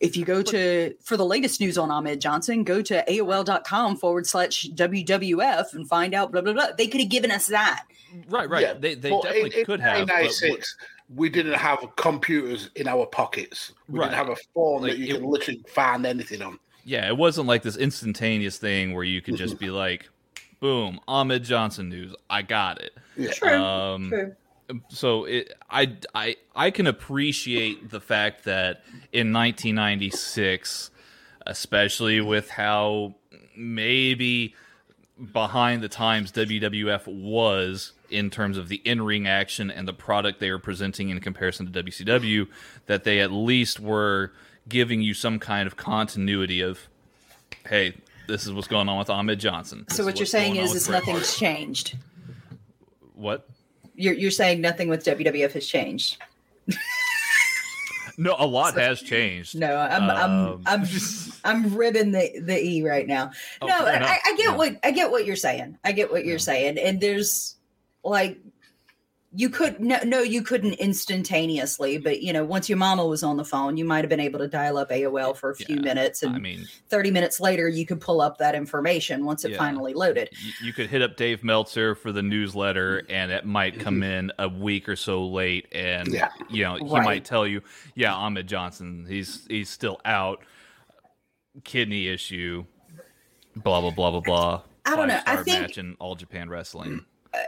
[0.00, 4.26] If you go to for the latest news on Ahmed Johnson, go to AOL.com forward
[4.26, 6.68] slash WWF and find out blah blah blah.
[6.76, 7.84] They could have given us that.
[8.28, 8.62] right, right.
[8.62, 10.06] Yeah, they they but definitely in, in could have.
[10.08, 10.76] but what- 1996,
[11.14, 13.72] we didn't have computers in our pockets.
[13.88, 14.06] We Right.
[14.06, 16.58] didn't have a phone Like, that you it- can literally find anything on.
[16.84, 20.08] Yeah, it wasn't like this instantaneous thing where you could just be like,
[20.60, 23.32] "Boom, Ahmed Johnson news, I got it." Yeah.
[23.92, 24.34] Um,
[24.88, 30.90] so it, I, I, I can appreciate the fact that in 1996,
[31.46, 33.14] especially with how
[33.56, 34.54] maybe
[35.32, 40.50] behind the times WWF was in terms of the in-ring action and the product they
[40.50, 42.48] were presenting in comparison to WCW,
[42.86, 44.32] that they at least were
[44.68, 46.88] giving you some kind of continuity of,
[47.68, 47.94] hey,
[48.28, 49.84] this is what's going on with Ahmed Johnson.
[49.88, 51.38] This So what you're saying is, is nothing's Hart.
[51.38, 51.96] changed.
[53.14, 53.48] What?
[53.94, 56.16] You're you're saying nothing with WWF has changed.
[58.18, 59.58] No, a lot has changed.
[59.58, 60.88] No, I'm Um, I'm I'm
[61.44, 63.30] I'm ribbing the the e right now.
[63.62, 63.74] Oh, no.
[63.86, 64.56] I, I get Yeah.
[64.56, 65.78] what I get what you're saying.
[65.82, 66.38] I get what you're Yeah.
[66.38, 67.56] saying, and there's
[68.04, 68.38] like
[69.34, 73.36] you could no, no you couldn't instantaneously but you know once your mama was on
[73.36, 75.82] the phone you might have been able to dial up aol for a few Yeah,
[75.82, 79.52] minutes and I mean, 30 minutes later you could pull up that information once it
[79.52, 79.58] Yeah.
[79.58, 83.12] finally loaded you, you could hit up Dave Meltzer for the newsletter, mm-hmm.
[83.12, 84.02] and it might come mm-hmm.
[84.02, 86.30] in a week or so late, and Yeah.
[86.50, 87.04] you know he Right.
[87.04, 87.62] might tell you,
[87.94, 90.44] "Yeah, Ahmed Johnson, he's he's still out,
[91.64, 92.64] kidney issue,
[93.56, 95.20] blah blah blah blah blah." I don't know.
[95.26, 97.04] I think- match in All Japan Wrestling.
[97.32, 97.38] Uh,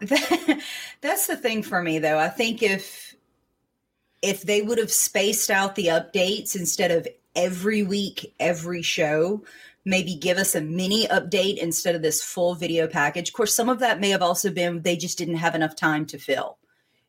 [1.00, 2.18] that's the thing for me though.
[2.18, 3.14] I think if
[4.22, 9.42] if they would have spaced out the updates instead of every week every show
[9.84, 13.28] maybe give us a mini update instead of this full video package.
[13.28, 16.06] Of course some of that may have also been they just didn't have enough time
[16.06, 16.58] to fill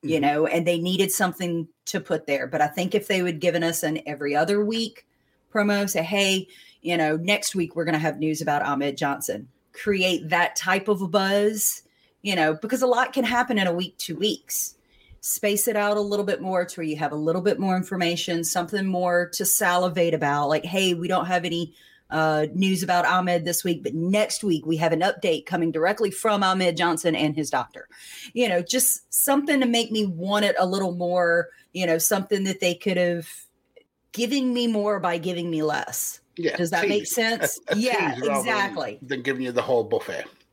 [0.01, 0.21] you Mhm.
[0.21, 2.47] know and they needed something to put there.
[2.47, 5.05] But i think if they would given us an every other week
[5.53, 6.47] promo say hey
[6.81, 9.47] you know next week we're going to have news about ahmed johnson.
[9.73, 11.83] Create that type of a buzz
[12.21, 14.75] you know because a lot can happen in a week two weeks.
[15.23, 17.75] Space it out a little bit more to where you have a little bit more
[17.77, 21.75] information something more to salivate about like hey we don't have any
[22.09, 26.11] uh, news about ahmed this week but next week we have an update coming directly
[26.11, 27.87] from ahmed johnson and his doctor.
[28.33, 32.43] You know just something to make me want it a little more you know something
[32.45, 33.29] that they could have
[34.11, 36.19] giving me more by giving me less.
[36.37, 37.59] Yeah, does that make sense?
[37.75, 38.99] Yeah tease exactly.
[39.01, 40.25] Than giving you the whole buffet.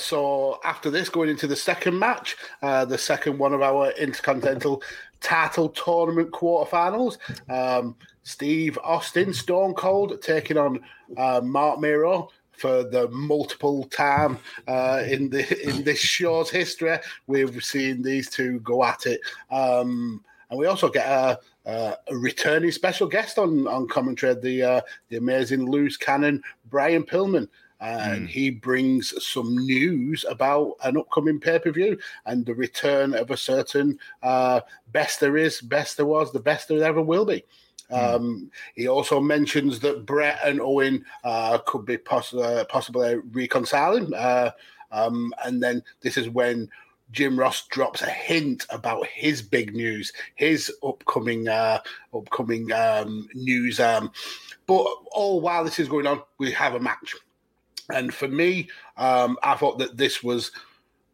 [0.00, 4.82] So after this, going into the second match, uh, the second one of our Intercontinental
[5.20, 10.80] Title Tournament quarterfinals, um, Steve Austin, Stone Cold, taking on
[11.16, 16.98] uh, Marc Mero for the multiple time uh, in the in this show's history.
[17.26, 22.70] We've seen these two go at it, um, and we also get a, a, returning
[22.70, 27.48] special guest on on commentary, the uh, the amazing loose cannon Brian Pillman
[27.80, 28.28] and mm.
[28.28, 33.36] he brings some news about an upcoming pay per view and the return of a
[33.36, 34.60] certain uh,
[34.92, 37.42] best there is, best there was, the best there ever will be.
[37.90, 38.14] Mm.
[38.14, 44.12] Um, he also mentions that Bret and Owen uh, could be poss- uh, possibly reconciling.
[44.14, 44.50] Uh,
[44.92, 46.68] um, and then this is when
[47.12, 51.80] Jim Ross drops a hint about his big news, his upcoming uh,
[52.14, 53.80] upcoming um, news.
[53.80, 54.12] Um,
[54.66, 57.16] but all while this is going on, we have a match.
[57.94, 60.52] And for me, um, I thought that this was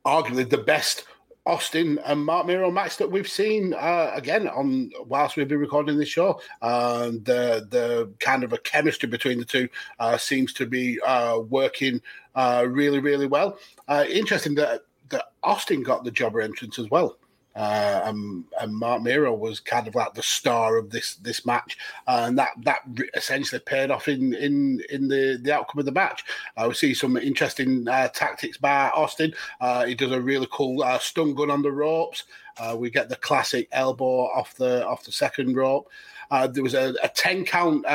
[0.04, 1.04] arguably the best
[1.46, 5.96] Austin and Marc Mero match that we've seen uh, again on whilst we've been recording
[5.96, 6.40] this show.
[6.60, 9.68] Uh, the the kind of a chemistry between the two
[10.00, 12.02] uh, seems to be uh, working
[12.34, 13.58] uh, really really well.
[13.86, 17.16] Uh, interesting that that Austin got the jobber entrance as well.
[17.56, 21.78] Uh, and, and Marc Mero was kind of like the star of this this match,
[22.06, 22.80] uh, and that that
[23.14, 26.22] essentially paid off in in in the the outcome of the match.
[26.56, 29.32] Uh, we see some interesting uh, tactics by Austin.
[29.58, 32.24] Uh, he does a really cool uh, stun gun on the ropes.
[32.76, 35.88] we get the classic elbow off the off the second rope.
[36.30, 37.86] there was a, a ten count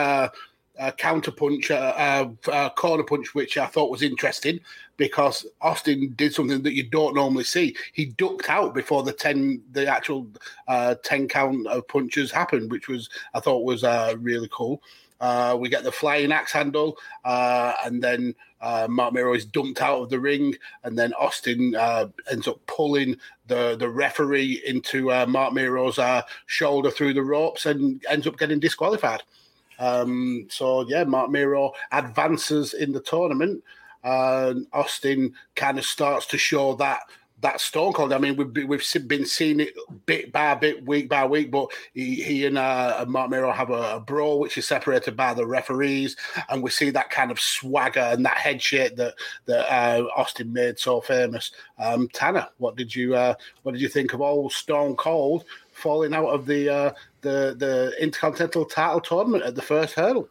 [0.80, 4.60] uh, counter punch, uh, uh, corner punch, which I thought was interesting
[5.02, 7.76] because Austin did something that you don't normally see.
[7.92, 10.28] He ducked out before the ten, the actual
[10.68, 14.84] uh, ten count of punches happened, which was I thought was uh, really cool.
[15.20, 18.36] Uh, we get the flying axe handle, and then
[18.90, 21.76] Marc Mero is dumped out of the ring, and then Austin
[22.30, 26.00] ends up pulling the the referee into Marc Mero's
[26.46, 29.24] shoulder through the ropes and ends up getting disqualified.
[29.80, 33.64] Um, so yeah, Marc Mero advances in the tournament.
[34.04, 37.02] And Austin kind of starts to show that
[37.42, 38.14] that Stone Cold.
[38.14, 39.74] I mean, we've we've been seeing it
[40.06, 41.52] bit by bit, week by week.
[41.52, 45.34] But he, he and uh, Marc Mero have a, a, brawl, which is separated by
[45.34, 46.16] the referees,
[46.50, 50.54] and we see that kind of swagger and that head shake that that uh, Austin
[50.54, 51.52] made so famous.
[51.80, 53.34] Um, Tanner, what did you uh,
[53.64, 57.96] what did you think of old Stone Cold falling out of the uh, the the
[58.00, 60.30] Intercontinental Title tournament at the first hurdle?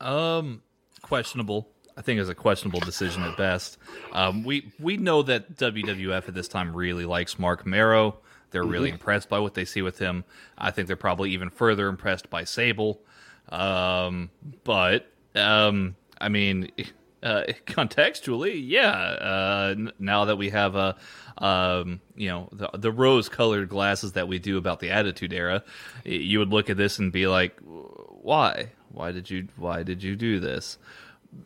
[0.00, 0.62] Um,
[1.02, 1.68] questionable.
[1.98, 3.76] I think is a questionable decision at best.
[4.12, 8.18] Um, we we know that WWF at this time really likes Marc Mero.
[8.50, 8.70] They're mm-hmm.
[8.70, 10.24] really impressed by what they see with him.
[10.56, 13.00] I think they're probably even further impressed by Sable.
[13.48, 14.30] Um,
[14.62, 16.70] but um, I mean,
[17.24, 18.92] uh, contextually, yeah.
[18.92, 20.96] Uh, n- now that we have a,
[21.38, 25.64] um, you know, the, the rose-colored glasses that we do about the Attitude Era,
[26.04, 28.70] you would look at this and be like, "Why?
[28.92, 29.48] Why did you?
[29.56, 30.78] Why did you do this?"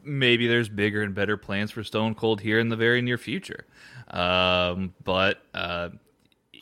[0.05, 3.67] Maybe there's bigger and better plans for Stone Cold here in the very near future.
[4.09, 5.91] Um, but uh,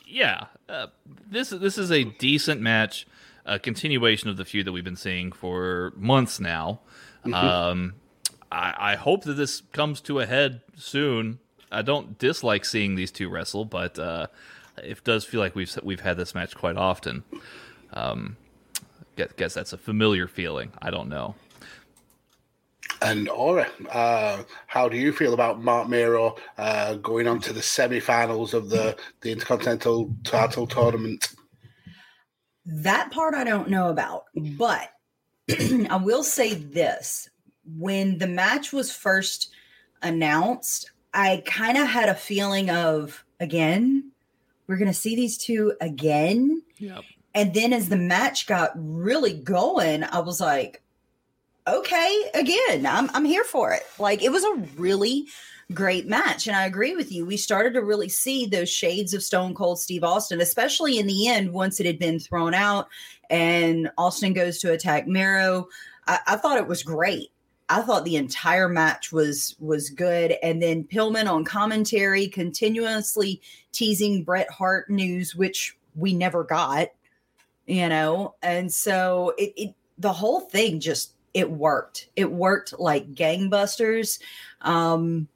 [0.05, 0.87] yeah, uh,
[1.29, 3.07] this this is a decent match,
[3.45, 6.81] a continuation of the feud that we've been seeing for months now.
[7.25, 7.33] Mm-hmm.
[7.33, 7.93] Um,
[8.51, 11.39] I, I hope that this comes to a head soon.
[11.71, 14.27] I don't dislike seeing these two wrestle, but uh,
[14.77, 17.23] it does feel like we've we've had this match quite often.
[17.93, 18.37] Um,
[19.15, 20.71] guess, guess that's a familiar feeling.
[20.81, 21.35] I don't know.
[23.01, 27.61] And Ori, uh, how do you feel about Marc Mero uh, going on to the
[27.61, 31.29] semi-finals of the the Intercontinental Title Tournament?
[32.65, 34.91] That part I don't know about, but
[35.89, 37.29] I will say this:
[37.65, 39.51] when the match was first
[40.03, 44.11] announced, I kind of had a feeling of again,
[44.67, 46.61] we're going to see these two again.
[46.77, 47.01] Yep.
[47.33, 50.81] And then as the match got really going, I was like,
[51.67, 53.83] okay, again, I'm I'm here for it.
[53.99, 55.27] Like it was a really
[55.73, 56.47] great match.
[56.47, 57.25] And I agree with you.
[57.25, 61.29] We started to really see those shades of Stone Cold Steve Austin, especially in the
[61.29, 62.89] end, once it had been thrown out
[63.29, 65.67] and Austin goes to attack Mero.
[66.07, 67.31] I, I thought it was great.
[67.69, 73.41] I thought the entire match was was good, and then Pillman on commentary continuously
[73.71, 76.89] teasing Bret Hart news, which we never got,
[77.65, 82.07] you know, and so it, it the whole thing just it worked.
[82.15, 84.19] It worked like gangbusters.
[84.61, 85.27] Um,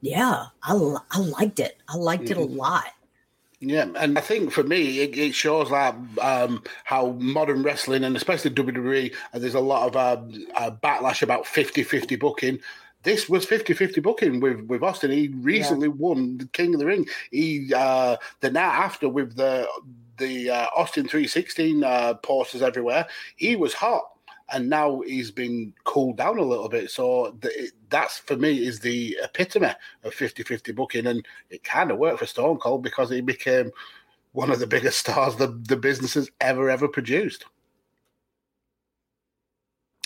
[0.00, 1.76] yeah, I I liked it.
[1.88, 2.32] I liked mm-hmm.
[2.32, 2.56] it a mm-hmm.
[2.56, 2.84] lot.
[3.62, 8.16] Yeah, and I think for me, it, it shows like um, how modern wrestling and
[8.16, 10.22] especially WWE, uh, there's a lot of uh,
[10.56, 12.58] uh, backlash about 50 50 booking.
[13.02, 15.10] this was 50-50 booking with with Austin.
[15.10, 15.94] He recently yeah.
[15.94, 17.06] won the King of the Ring.
[17.30, 19.68] He uh, the night after with the
[20.16, 23.06] the uh, Austin 316 uh, posters everywhere,
[23.36, 24.04] he was hot.
[24.52, 26.90] And now he's been cooled down a little bit.
[26.90, 27.36] So
[27.88, 29.72] that's for me is the epitome
[30.02, 31.06] of 50 50 booking.
[31.06, 33.70] And it kind of worked for Stone Cold because he became
[34.32, 37.44] one of the biggest stars the, the business has ever, ever produced.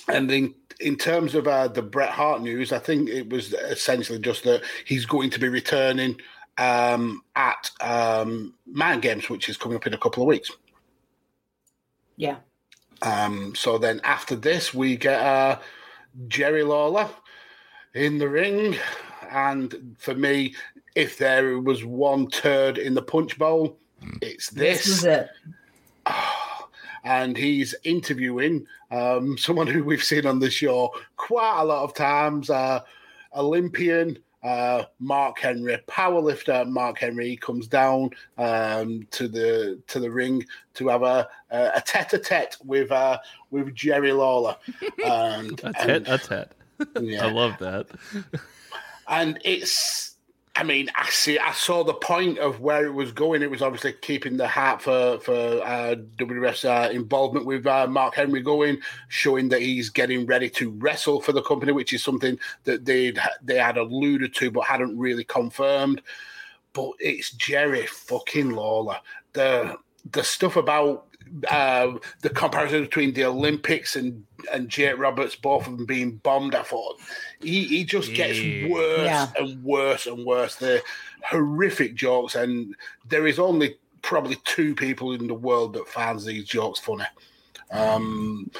[0.08, 4.18] And in in terms of uh, the Bret Hart news, I think it was essentially
[4.18, 6.16] just that he's going to be returning
[6.58, 10.50] um, at um, Mind Games, which is coming up in a couple of weeks.
[12.16, 12.36] Yeah.
[13.04, 15.58] Um, so then after this, we get uh,
[16.28, 17.08] Jerry Lawler
[17.94, 18.76] in the ring.
[19.30, 20.54] And for me,
[20.94, 23.76] if there was one turd in the punch bowl,
[24.22, 24.84] it's this.
[24.84, 25.28] This is it.
[27.04, 31.94] and he's interviewing um, someone who we've seen on the show quite a lot of
[31.94, 32.80] times, uh,
[33.34, 40.44] Olympian uh, Mark Henry, powerlifter Mark Henry, comes down um, to the to the ring
[40.74, 43.18] to have a a tete a tete with uh,
[43.50, 44.56] with Jerry Lawler.
[45.04, 46.52] And, a tete a tete.
[47.00, 47.26] Yeah.
[47.26, 47.86] I love that.
[49.08, 50.13] and it's
[50.56, 51.36] I mean, I see.
[51.36, 53.42] I saw the point of where it was going.
[53.42, 58.14] It was obviously keeping the heart for for uh, WWF's uh, involvement with uh, Mark
[58.14, 58.78] Henry going,
[59.08, 63.12] showing that he's getting ready to wrestle for the company, which is something that they
[63.42, 66.00] they had alluded to but hadn't really confirmed.
[66.72, 68.98] But it's Jerry fucking Lawler.
[69.32, 69.76] The
[70.12, 71.06] the stuff about
[71.50, 76.54] uh, the comparison between the Olympics and and Jake Roberts, both of them being bombed.
[76.54, 77.00] I thought
[77.40, 78.38] he, he just gets
[78.70, 79.28] worse yeah.
[79.38, 80.56] and worse and worse.
[80.56, 80.82] The
[81.22, 82.74] horrific jokes, and
[83.08, 87.04] there is only probably two people in the world that finds these jokes funny.
[87.70, 88.50] Um,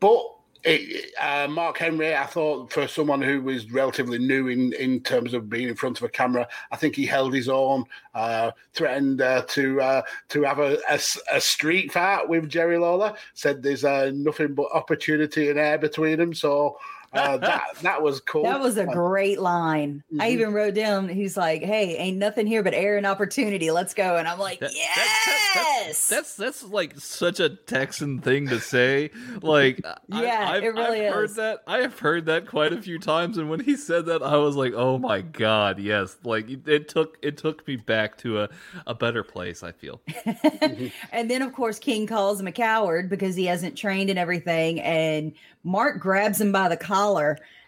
[0.00, 0.22] but
[0.64, 5.34] it, uh, Mark Henry, I thought for someone who was relatively new in, in terms
[5.34, 7.84] of being in front of a camera, I think he held his own.
[8.14, 11.00] Uh, threatened uh, to uh, to have a, a,
[11.32, 13.14] a, street fight with Jerry Lawler.
[13.32, 16.34] Said there's uh, nothing but opportunity and air between them.
[16.34, 16.76] So
[17.12, 18.44] uh, that that was cool.
[18.44, 20.02] That was a great line.
[20.10, 20.22] Mm-hmm.
[20.22, 21.10] I even wrote down.
[21.10, 23.70] He's like, "Hey, ain't nothing here but air and opportunity.
[23.70, 28.20] Let's go." And I'm like, that, "Yes." That, that's, that's that's like such a Texan
[28.20, 29.10] thing to say.
[29.42, 31.14] Like, yeah, I, have it really I've is.
[31.14, 34.22] Heard that I have heard that quite a few times, and when he said that,
[34.22, 38.16] I was like, "Oh my god, yes!" Like it, it took it took me back
[38.18, 38.48] to a
[38.86, 39.62] a better place.
[39.62, 40.00] I feel.
[41.12, 44.80] and then, of course, King calls him a coward because he hasn't trained and everything,
[44.80, 47.01] and Mark grabs him by the collar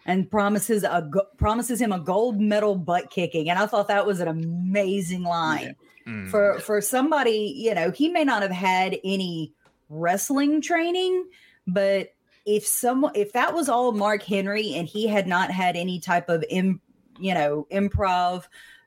[0.07, 4.21] and promises a promises him a gold medal butt kicking and i thought that was
[4.21, 5.75] an amazing line
[6.07, 6.13] yeah.
[6.13, 6.29] mm.
[6.31, 9.53] for for somebody you know he may not have had any
[9.89, 11.25] wrestling training
[11.67, 12.09] but
[12.47, 16.29] if someone if that was all mark henry and he had not had any type
[16.29, 16.81] of Im,
[17.19, 18.45] you know improv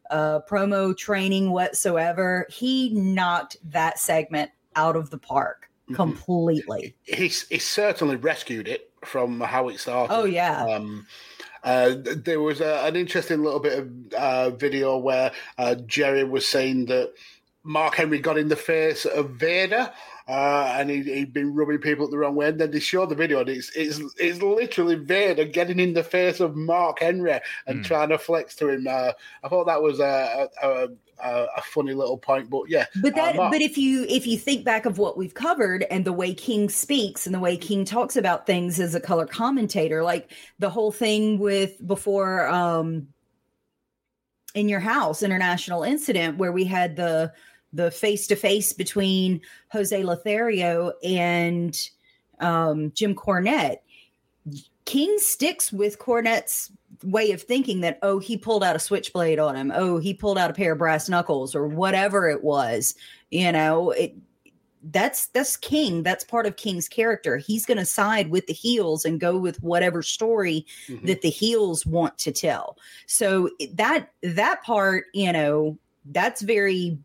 [0.09, 5.95] uh promo training whatsoever he knocked that segment out of the park mm-hmm.
[5.95, 10.13] completely he's he certainly rescued it from how it started.
[10.13, 10.65] Oh yeah.
[10.65, 11.07] Um,
[11.63, 16.47] uh, there was a, an interesting little bit of uh, video where uh, Jerry was
[16.47, 17.13] saying that
[17.68, 19.91] Mark Henry got in the face of Vader.
[20.28, 22.49] Uh, and he, had been rubbing people at the wrong way.
[22.49, 26.03] And then they showed the video, and it's it's it's literally Vader getting in the
[26.03, 27.86] face of Mark Henry and mm.
[27.86, 28.88] trying to flex to him.
[28.89, 29.13] Uh,
[29.43, 30.88] I thought that was a, a,
[31.24, 32.49] a, a funny little point.
[32.49, 35.34] But yeah, but that uh, but if you if you think back of what we've
[35.34, 38.99] covered and the way King speaks and the way King talks about things as a
[38.99, 43.07] color commentator, like the whole thing with before um
[44.55, 47.32] in your house international incident where we had the
[47.74, 49.41] the face to face between
[49.72, 51.89] Jose Lothario and
[52.39, 53.78] um, Jim Cornette.
[54.86, 56.72] King sticks with Cornette's
[57.03, 59.72] way of thinking that oh he pulled out a switchblade on him.
[59.76, 62.95] Oh he pulled out a pair of brass knuckles or whatever it was.
[63.30, 64.15] You know it
[64.91, 66.03] that's that's king.
[66.03, 67.38] That's part of king's character.
[67.38, 71.05] He's going to side with the heels and go with whatever story mm-hmm.
[71.05, 72.78] that the heels want to tell.
[73.05, 75.78] So that that part you know
[76.11, 76.97] that's very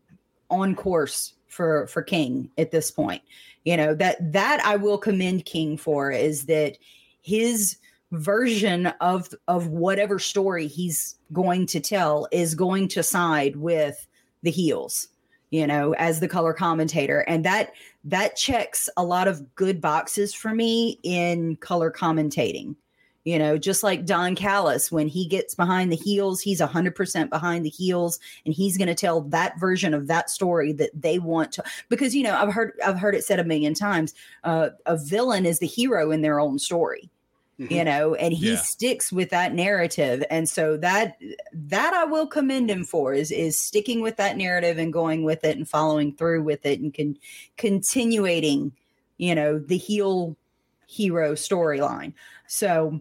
[0.53, 3.21] on course for for king at this point.
[3.65, 6.77] You know that that i will commend king for is that
[7.21, 7.77] his
[8.11, 14.05] version of of whatever story he's going to tell is going to side with
[14.43, 15.07] the heels
[15.53, 17.21] you know as the color commentator.
[17.21, 17.73] And that
[18.03, 22.75] that checks a lot of good boxes for me in color commentating
[23.23, 27.65] you know just like don callis when he gets behind the heels he's 100% behind
[27.65, 31.51] the heels and he's going to tell that version of that story that they want
[31.51, 34.13] to because you know i've heard i've heard it said a million times
[34.43, 37.09] uh, a villain is the hero in their own story
[37.69, 38.57] you know and he Yeah.
[38.57, 41.17] sticks with that narrative and so that
[41.53, 45.43] that i will commend him for is is sticking with that narrative and going with
[45.45, 47.17] it and following through with it and con-
[47.55, 48.73] continuating
[49.17, 50.35] you know the heel
[50.87, 52.11] hero storyline
[52.47, 52.99] so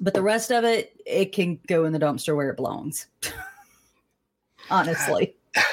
[0.00, 3.06] but the rest of it it can go in the dumpster where it belongs
[4.70, 5.34] honestly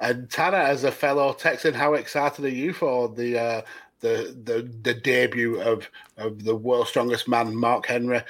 [0.00, 3.62] And Tanner, as a fellow Texan, how excited are you for the uh,
[4.00, 8.22] the the the debut of of the world's strongest man, Mark Henry?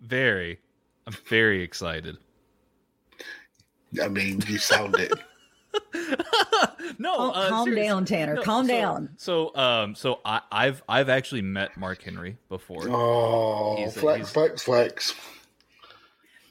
[0.00, 0.58] Very,
[1.06, 2.16] I'm very excited.
[4.02, 5.12] I mean, you sound it.
[6.98, 8.34] no, Calm- uh, calm down, Tanner.
[8.34, 9.08] No, Calm so- down.
[9.16, 12.88] So, um, so I, I've I've actually met Mark Henry before.
[12.88, 15.14] Oh, He's flex, he's- flex, flex.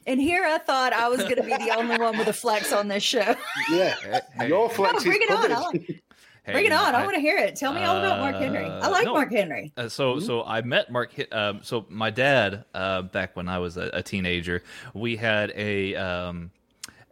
[0.08, 2.74] and here i thought i was going to be the only one with a flex
[2.74, 3.36] on this show
[3.72, 3.94] Yeah,
[4.36, 5.38] Hey, your No, flex is bring it on.
[5.50, 5.52] covered.
[5.52, 5.72] I
[6.44, 6.96] hey, Bring it on.
[6.96, 7.56] I, want to hear it.
[7.56, 8.66] Tell me all about Mark Henry.
[8.66, 9.14] I Uh, like no.
[9.14, 9.72] Mark Henry.
[9.78, 11.12] Uh, so so I met Mark.
[11.32, 14.64] Um, so my dad, uh, back when I was a, a teenager,
[14.96, 16.50] we had a um,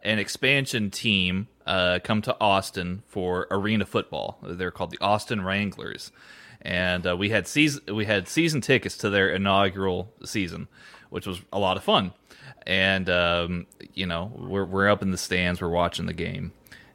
[0.02, 4.38] an expansion team uh, come to Austin for arena football.
[4.42, 6.10] They're called the Austin Wranglers,
[6.60, 10.66] and uh, we had season we had season tickets to their inaugural season,
[11.10, 12.12] which was a lot of fun.
[12.66, 16.52] And um, you know, we're we're up in the stands, we're watching the game,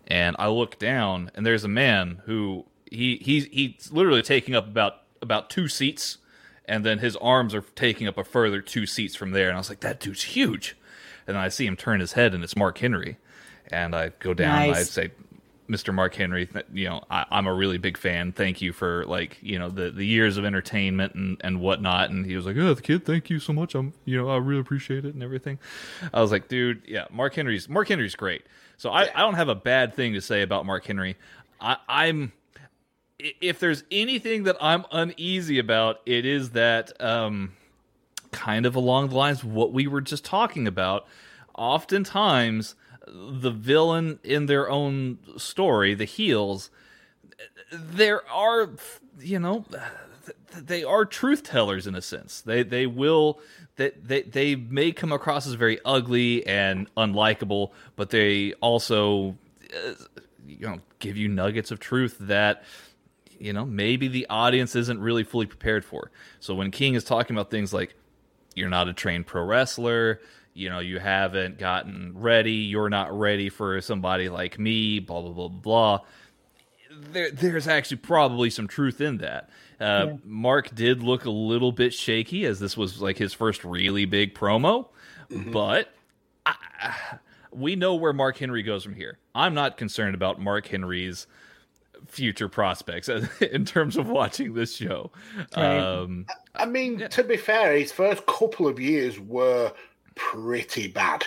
[0.07, 4.67] and I look down, and there's a man who he he's he's literally taking up
[4.67, 6.17] about about two seats,
[6.65, 9.59] and then his arms are taking up a further two seats from there, and I
[9.59, 10.75] was like, that dude's huge.
[11.27, 13.17] And I see him turn his head, and it's Mark Henry,
[13.71, 14.91] and I go down, and I Nice.
[14.91, 15.11] say,
[15.69, 15.91] Mr.
[15.93, 18.31] Mark Henry, you know, I, I'm a really big fan.
[18.31, 22.11] Thank you for like, you know, the, the years of entertainment and, and whatnot.
[22.11, 23.73] And he was like, oh, the kid, thank you so much.
[23.73, 25.57] I'm, you know, I really appreciate it and everything.
[26.13, 28.43] I was like, dude, yeah, Mark Henry's, Mark Henry's great.
[28.77, 31.17] So I, I don't have a bad thing to say about Mark Henry.
[31.59, 32.31] I, I'm,
[33.17, 37.53] if there's anything that I'm uneasy about, it is that, um,
[38.31, 41.07] kind of along the lines of what we were just talking about.
[41.57, 42.75] Oftentimes,
[43.07, 46.69] the villain in their own story, the heels,
[47.71, 48.71] there are,
[49.19, 49.65] you know,
[50.55, 52.41] they are truth tellers in a sense.
[52.41, 53.39] They they will
[53.77, 59.35] that they, they may come across as very ugly and unlikable, but they also,
[59.73, 59.93] uh,
[60.47, 62.63] you know, give you nuggets of truth that
[63.37, 66.11] you know maybe the audience isn't really fully prepared for.
[66.39, 67.95] So when King is talking about things like
[68.55, 70.21] you're not a trained pro wrestler,
[70.55, 75.31] you know, you haven't gotten ready, you're not ready for somebody like me, blah blah
[75.31, 75.99] blah blah.
[77.11, 79.49] There, there's actually probably some truth in that.
[79.81, 84.05] Uh, Mark did look a little bit shaky as this was like his first really
[84.05, 84.87] big promo,
[85.29, 85.93] but
[86.45, 86.55] I,
[87.51, 89.19] we know where Mark Henry goes from here.
[89.35, 91.27] I'm not concerned about Mark Henry's
[92.07, 93.09] future prospects
[93.41, 95.11] in terms of watching this show.
[95.55, 95.77] Right.
[95.77, 96.25] Um,
[96.55, 99.73] I mean, to be fair, his first couple of years were
[100.15, 101.25] pretty bad.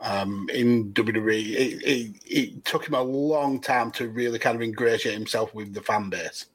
[0.00, 4.62] Um, in WWE, it, it, it took him a long time to really kind of
[4.62, 6.46] ingratiate himself with the fan base.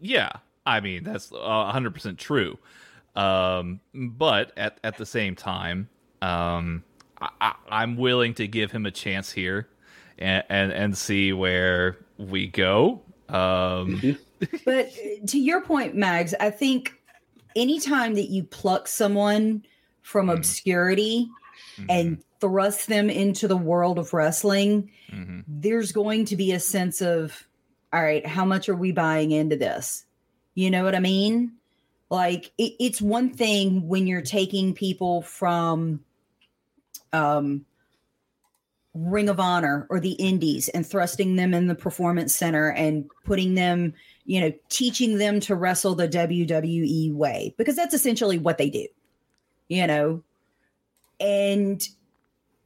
[0.00, 0.32] Yeah,
[0.66, 2.58] I mean that's uh, hundred percent true.
[3.16, 5.88] Um, but at at the same time,
[6.20, 6.82] um,
[7.20, 9.68] I, I, I'm willing to give him a chance here,
[10.18, 13.00] and and, and see where we go.
[13.28, 14.18] Um,
[14.64, 14.90] But
[15.28, 16.94] to your point, Mags, I think
[17.56, 19.64] anytime that you pluck someone
[20.04, 21.28] from obscurity
[21.88, 25.42] and thrust them into the world of wrestling, mhm.
[25.48, 27.48] there's going to be a sense of,
[27.92, 30.04] all right, how much are we buying into this?
[30.54, 31.54] You know what I mean?
[32.10, 36.04] Like it, it's one thing when you're taking people from
[37.12, 37.64] um
[38.92, 43.54] Ring of Honor or the Indies and thrusting them in the performance center and putting
[43.54, 43.94] them,
[44.24, 48.86] you know, teaching them to wrestle the WWE way because that's essentially what they do,
[49.68, 50.22] you know.
[51.20, 51.86] And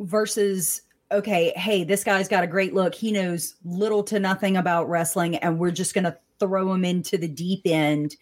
[0.00, 0.82] versus,
[1.12, 2.94] okay, hey, this guy's got a great look.
[2.94, 7.18] He knows little to nothing about wrestling, and we're just going to throw him into
[7.18, 8.16] the deep end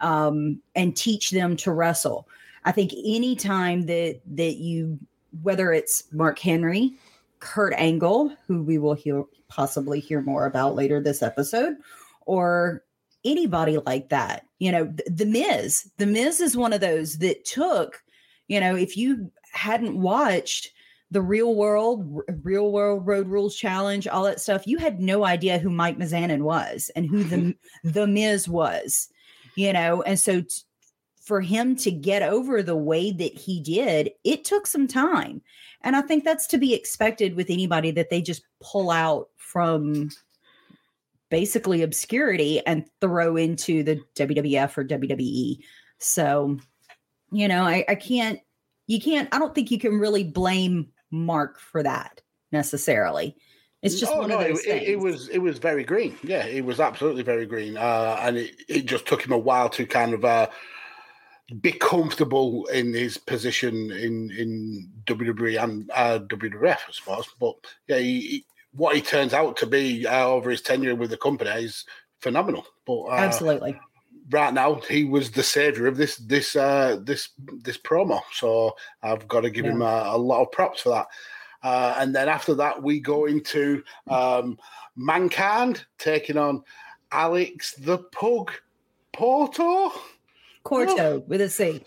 [0.00, 2.28] um, and teach them to wrestle.
[2.64, 4.98] I think anytime that that you,
[5.42, 6.94] whether it's Mark Henry,
[7.38, 11.76] Kurt Angle, who we will hear possibly hear more about later this episode,
[12.24, 12.82] or
[13.24, 14.46] anybody like that.
[14.58, 15.90] You know, th- the Miz.
[15.98, 18.02] The Miz is one of those that took.
[18.48, 20.70] You know, if you hadn't watched
[21.10, 25.58] the Real World, Real World Road Rules Challenge, all that stuff, you had no idea
[25.58, 29.08] who Mike Mizanin was and who the the Miz was.
[29.56, 30.42] You know, and so.
[30.42, 30.48] T-
[31.26, 35.42] for him to get over the way that he did, it took some time.
[35.82, 40.10] And I think that's to be expected with anybody that they just pull out from
[41.30, 45.58] basically obscurity and throw into the WWF or WWE.
[45.98, 46.58] So,
[47.32, 48.40] you know, I, I can't,
[48.86, 52.20] you can't, I don't think you can really blame Mark for that
[52.52, 53.36] necessarily.
[53.82, 54.88] It's just Oh, one no, of those it, things.
[54.88, 56.16] it was it was very green.
[56.24, 59.68] Yeah, it was absolutely very green, uh, and it, it just took him a while
[59.70, 60.48] to kind of uh,
[61.60, 67.26] be comfortable in his position in in WWE and uh, WWF, I suppose.
[67.38, 67.54] But
[67.86, 71.16] yeah, he, he- what he turns out to be uh, over his tenure with the
[71.16, 71.84] company is
[72.20, 72.66] phenomenal.
[72.86, 73.78] But uh, Absolutely.
[74.30, 77.28] Right now, he was the savior of this this uh, this
[77.62, 78.20] this promo.
[78.32, 81.06] So I've got to give him a, a lot of props for that.
[81.62, 84.58] Uh, and then after that, we go into um,
[84.96, 86.62] Mankind taking on
[87.12, 88.52] Alex the Pug
[89.12, 89.92] Porteau.
[90.64, 91.82] Corto with a C.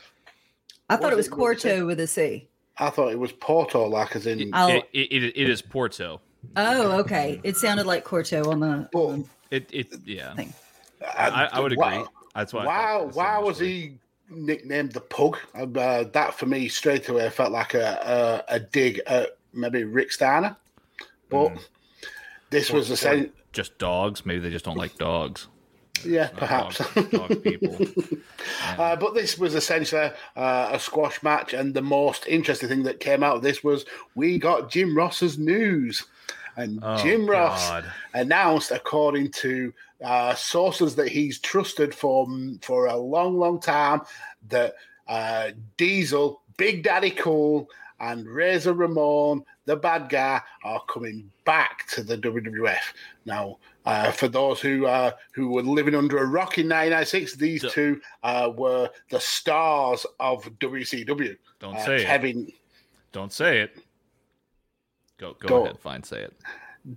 [0.89, 1.63] I thought Was it was it- was?
[1.63, 2.47] Corto with a C.
[2.77, 4.39] I thought it was Porteau, like as in.
[4.39, 4.49] It,
[4.93, 6.21] it, it, it is Porteau.
[6.55, 7.41] Oh, okay.
[7.43, 8.87] It sounded like Corto on the.
[8.93, 9.19] But
[9.51, 10.33] It it yeah.
[10.35, 10.53] Thing.
[11.05, 11.83] I, I would agree.
[11.85, 12.07] Wow.
[12.35, 12.65] That's why.
[12.65, 13.97] I Why, was he
[14.29, 15.37] nicknamed the Pug?
[15.55, 15.65] Uh,
[16.13, 20.55] that for me straight away felt like a a, a dig at maybe Rick Steiner,
[21.29, 21.53] but
[22.49, 23.31] this was the same.
[23.51, 24.25] Just dogs.
[24.25, 25.47] Maybe they just don't like dogs.
[26.05, 26.77] Yeah, Not perhaps.
[26.77, 27.77] Dog, dog people.
[28.77, 32.99] Uh, but this was essentially uh, a squash match, and the most interesting thing that
[33.01, 36.05] came out of this was we got Jim Ross's news.
[36.55, 37.85] And Oh, Jim Ross God.
[38.13, 39.73] announced, according to
[40.03, 42.27] uh, sources that he's trusted for
[42.61, 44.01] for a long, long time,
[44.49, 44.75] that
[45.07, 47.69] uh, Diesel, Big Daddy Cool,
[47.99, 52.77] and Razor Ramon, the bad guy, are coming back to the WWF.
[53.25, 57.65] Now, uh, for those who uh, who were living under a rock in 1996, these
[57.71, 61.35] two uh, were the stars of WCW.
[61.59, 62.05] Don't Uh, say it.
[62.05, 62.51] Kevin,
[63.11, 63.77] Don't say it.
[65.17, 65.63] Go go, Go.
[65.65, 65.79] ahead.
[65.79, 66.03] Fine.
[66.03, 66.33] Say it.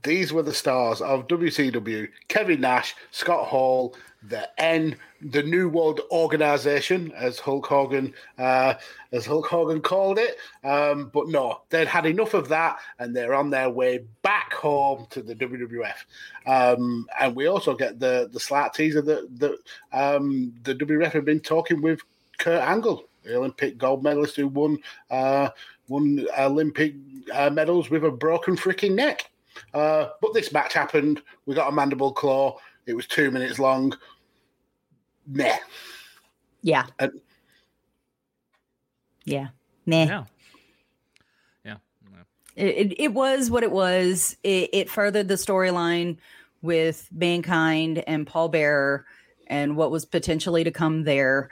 [0.02, 3.94] These were the stars of WCW: Kevin Nash, Scott Hall,
[4.28, 8.74] the N, the New World Organization, as Hulk Hogan, uh,
[9.10, 10.36] as Hulk Hogan called it.
[10.64, 15.06] Um, but no, they'd had enough of that, and they're on their way back home
[15.10, 16.04] to the WWF.
[16.46, 19.58] Um, and we also get the the slight teaser that
[19.92, 22.00] um, the WWF have been talking with
[22.38, 24.78] Kurt Angle, the Olympic gold medalist who won
[25.10, 25.50] uh,
[25.88, 26.94] won Olympic
[27.32, 29.30] uh, medals with a broken freaking neck.
[29.74, 31.22] Uh, but this match happened.
[31.46, 32.56] We got a mandible claw.
[32.86, 33.94] It was two minutes long.
[35.26, 35.56] Meh.
[36.62, 36.86] Yeah.
[36.98, 37.20] And-
[39.24, 39.48] yeah.
[39.86, 40.04] Meh.
[40.06, 40.24] Yeah.
[41.64, 41.76] Yeah.
[42.56, 44.36] It, it, it was what it was.
[44.42, 46.18] It, it furthered the storyline
[46.60, 49.04] with Mankind and Paul Bearer
[49.46, 51.50] and what was potentially to come there.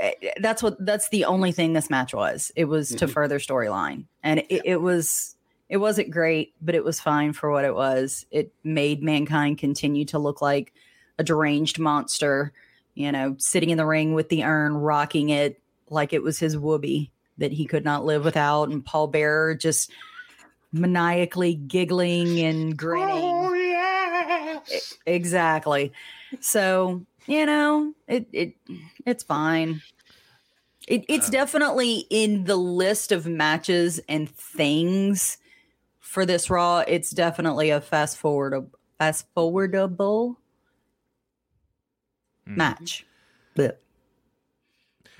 [0.00, 0.84] Eh, That's what.
[0.84, 2.52] That's the only thing this match was.
[2.56, 3.10] It was to Mhm.
[3.12, 5.34] further storyline, and it, it was.
[5.68, 8.24] It wasn't great, but it was fine for what it was.
[8.30, 10.72] It made Mankind continue to look like
[11.18, 12.52] a deranged monster.
[12.94, 15.60] You know, sitting in the ring with the urn, rocking it
[15.90, 19.90] like it was his whoopee that he could not live without, and Paul Bearer just
[20.72, 23.08] maniacally giggling and grinning.
[23.08, 24.96] Oh yes.
[25.06, 25.92] Exactly.
[26.40, 28.54] So, you know, it it
[29.06, 29.80] it's fine.
[30.86, 31.32] It, it's uh.
[31.32, 35.38] definitely in the list of matches and things
[36.08, 36.78] for this Raw.
[36.88, 38.64] It's definitely a fast forward a
[38.98, 40.36] fast forwardable
[42.48, 42.56] Mhm.
[42.56, 43.04] match.
[43.54, 43.82] But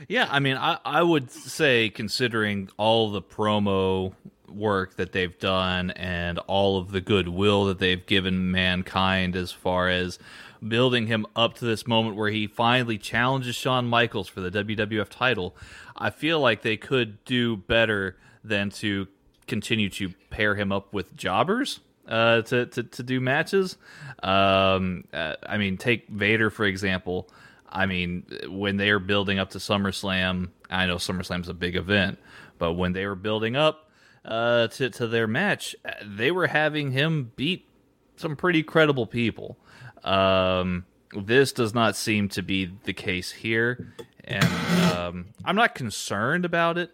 [0.09, 4.14] Yeah, I mean, I, I would say considering all the promo
[4.49, 9.89] work that they've done and all of the goodwill that they've given mankind as far
[9.91, 10.18] as
[10.66, 15.09] building him up to this moment where he finally challenges Shawn Michaels for the WWF
[15.11, 15.55] title,
[15.97, 19.09] I feel like they could do better than to
[19.49, 23.76] continue to pair him up with jobbers uh, to, to to do matches.
[24.22, 27.28] Um, uh, I mean, take Vader for example.
[27.70, 32.18] I mean, when they are building up to SummerSlam, I know SummerSlam's a big event,
[32.59, 33.90] but when they were building up
[34.24, 37.68] uh, to to their match, they were having him beat
[38.16, 39.59] some pretty credible people.
[40.03, 43.92] Um, this does not seem to be the case here,
[44.24, 44.44] and
[44.92, 46.90] um, I'm not concerned about it,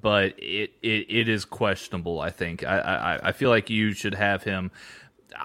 [0.00, 2.20] but it, it it is questionable.
[2.20, 4.70] I think I, I I feel like you should have him.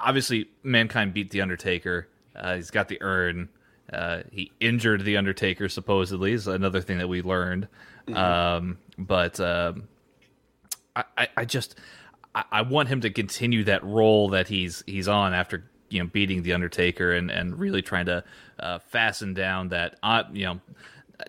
[0.02, 2.08] Obviously, mankind beat the Undertaker.
[2.36, 3.50] Uh, he's got the urn.
[3.92, 7.68] Uh, he injured the Undertaker supposedly is another thing that we learned.
[8.14, 9.88] Um, but um,
[10.96, 11.76] I, I, I just
[12.34, 16.10] I, I want him to continue that role that he's he's on after you know
[16.12, 18.24] beating the Undertaker and and really trying to
[18.60, 20.60] uh, fasten down that uh, you know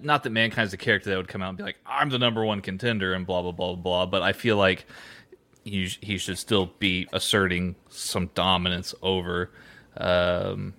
[0.03, 2.45] not that mankind's a character that would come out and be like I'm the number
[2.45, 4.87] one contender and blah blah blah blah but I feel like
[5.65, 9.51] he he should still be asserting some dominance over
[9.97, 10.75] um,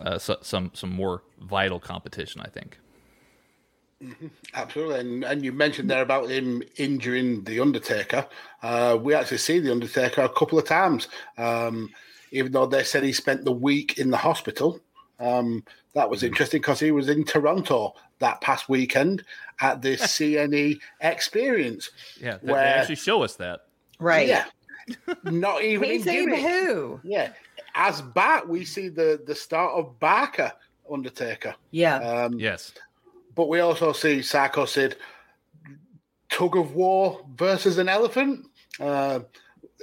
[0.00, 2.78] uh, so, some some more vital competition I think.
[4.54, 8.26] Absolutely, and, and you mentioned there about him injuring the Undertaker.
[8.62, 11.90] Uh, we actually see the Undertaker a couple of times, um,
[12.30, 14.80] even though they said he spent the week in the hospital.
[15.18, 15.64] Um,
[15.94, 19.24] that was interesting because he was in Toronto that past weekend
[19.60, 21.90] at the CNE experience.
[22.20, 23.60] Yeah, they, they actually show us that.
[23.98, 24.28] Right.
[24.28, 24.44] Yeah,
[25.24, 26.40] not even Hey, in gimmick.
[26.40, 27.00] who?
[27.02, 27.32] Yeah,
[27.74, 30.52] as Bart, we see the the start of Barker
[30.90, 31.54] Undertaker.
[31.72, 31.96] Yeah.
[31.96, 32.72] Um, Yes.
[33.34, 34.96] but we also see Psycho Sid
[36.30, 38.46] tug of war versus an elephant.
[38.78, 39.20] Uh,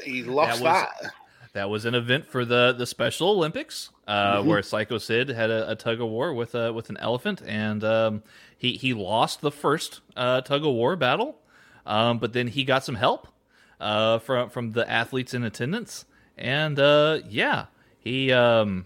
[0.03, 1.11] he lost was- that.
[1.55, 4.47] That was an event for the the Special Olympics, uh, Mm-hmm.
[4.49, 7.83] where Psycho Sid had a, a tug of war with a with an elephant, and
[7.83, 8.23] um,
[8.57, 11.37] he he lost the first uh, tug of war battle,
[11.85, 13.27] um, but then he got some help
[13.79, 16.05] uh, from from the athletes in attendance,
[16.37, 17.67] and uh, yeah,
[17.99, 18.83] he um,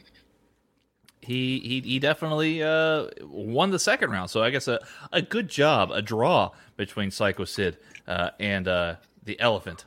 [1.22, 4.30] he he he definitely uh, won the second round.
[4.30, 4.80] So I guess a
[5.12, 9.86] a good job, a draw between Psycho Sid uh, and uh, the elephant.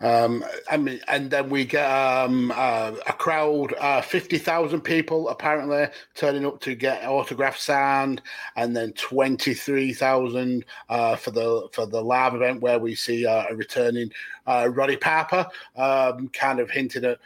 [0.00, 5.28] Um, I mean, and then we get um, uh, a crowd, uh, fifty thousand people
[5.28, 8.22] apparently turning up to get autographs signed,
[8.54, 13.26] and then twenty three thousand uh, for the for the live event where we see
[13.26, 14.12] uh, a returning
[14.46, 15.46] uh, Roddy Piper,
[15.76, 17.18] um, kind of hinting at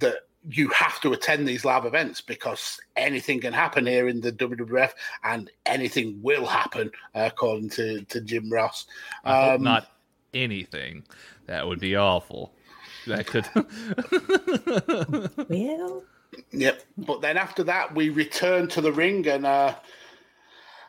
[0.00, 0.20] that
[0.50, 4.90] you have to attend these live events because anything can happen here in the WWF,
[5.24, 8.86] and anything will happen, uh, according to to Jim Ross.
[9.24, 9.88] I hope Um, not
[10.34, 11.04] anything.
[11.46, 12.52] That would be awful.
[13.06, 13.46] That could.
[15.48, 16.02] Well,
[16.52, 16.82] Yep.
[16.98, 19.74] But then after that, we return to the ring and uh,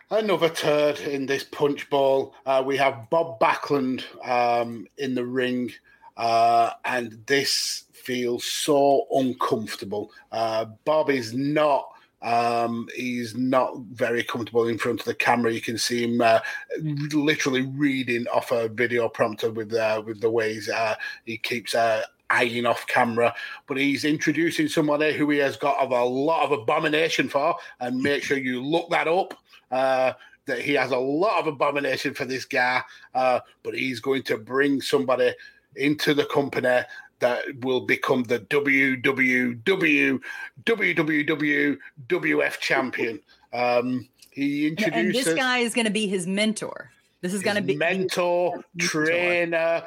[0.10, 2.34] another turd in this punch ball.
[2.46, 5.72] Uh, we have Bob Backlund um, in the ring,
[6.18, 10.12] uh, and this feels so uncomfortable.
[10.32, 11.89] Uh, Bob is not.
[12.26, 15.53] Um, he's not very comfortable in front of the camera.
[15.53, 16.39] You can see him uh,
[16.82, 20.95] literally reading off a video prompter with uh, with the ways uh,
[21.26, 22.01] he keeps uh,
[22.32, 23.34] eyeing off camera.
[23.67, 28.01] But he's introducing somebody who he has got of a lot of abomination for, and
[28.01, 29.36] make sure you look that up.
[29.71, 30.13] Uh,
[30.47, 32.82] that he has a lot of abomination for this guy,
[33.15, 35.34] uh, but he's going to bring somebody
[35.76, 36.82] into the company
[37.20, 40.22] that will become the WWW
[40.63, 43.20] WWW WF champion.
[43.53, 46.91] Um, he introduces and this guy is going to be his mentor.
[47.22, 49.84] This is going to be mentor, trainer,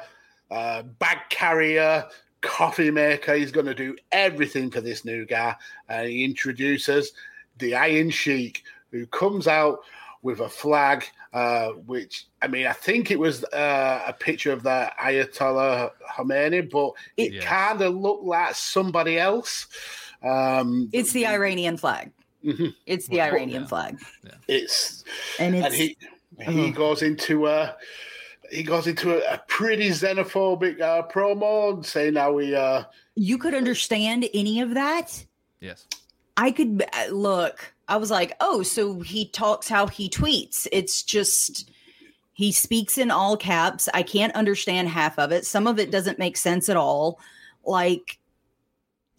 [0.51, 2.05] uh, bag carrier,
[2.41, 3.35] coffee maker.
[3.35, 5.55] He's going to do everything for this new guy.
[5.87, 7.13] And he introduces
[7.59, 9.81] the Iron Sheik, who comes out
[10.21, 14.63] with a flag, uh, which I mean, I think it was uh, a picture of
[14.63, 17.43] the Ayatollah Khomeini, but it Yes.
[17.43, 19.67] kind of looked like somebody else.
[20.23, 22.11] Um, It's the Iranian flag.
[22.45, 22.73] Mhm.
[22.85, 23.67] It's the Well, Iranian yeah.
[23.67, 23.99] flag,
[24.47, 25.03] It's
[25.39, 25.97] and it's and he
[26.37, 27.75] he goes into a
[28.49, 32.83] he goes into a, a pretty xenophobic uh, promo saying how we uh
[33.15, 35.25] you could understand any of that.
[35.59, 35.85] yes.
[36.37, 37.73] I could uh, look.
[37.89, 40.67] I was like, oh, so he talks how he tweets.
[40.71, 41.69] It's just
[42.39, 43.89] he speaks in all caps.
[43.93, 45.45] I can't understand half of it.
[45.45, 47.19] Some of it doesn't make sense at all.
[47.65, 48.17] Like,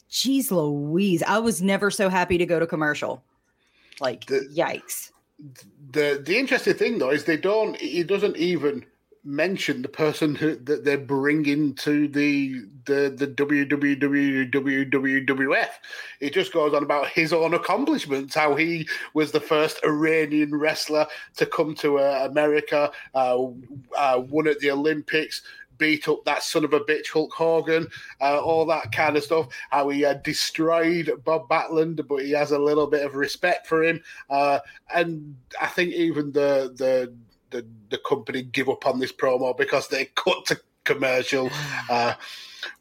[0.08, 3.22] geez, Louise, I was never so happy to go to commercial.
[4.00, 5.12] Like, The- yikes.
[5.92, 8.86] the the interesting thing though is they don't he doesn't even
[9.24, 14.50] mention the person who that they're bringing to the the the WWWWF.
[16.20, 21.06] It just goes on about his own accomplishments, how he was the first Iranian wrestler
[21.36, 23.46] to come to uh, America, uh,
[23.96, 25.42] uh, won at the Olympics.
[25.78, 27.88] Beat up that son of a bitch Hulk Hogan,
[28.20, 29.48] uh, all that kind of stuff.
[29.70, 33.82] How he uh, destroyed Bob Backlund, but he has a little bit of respect for
[33.82, 34.02] him.
[34.28, 34.58] Uh,
[34.94, 37.14] and I think even the the
[37.50, 41.50] the, the company give up on this promo because they cut to commercial.
[41.90, 42.14] Uh,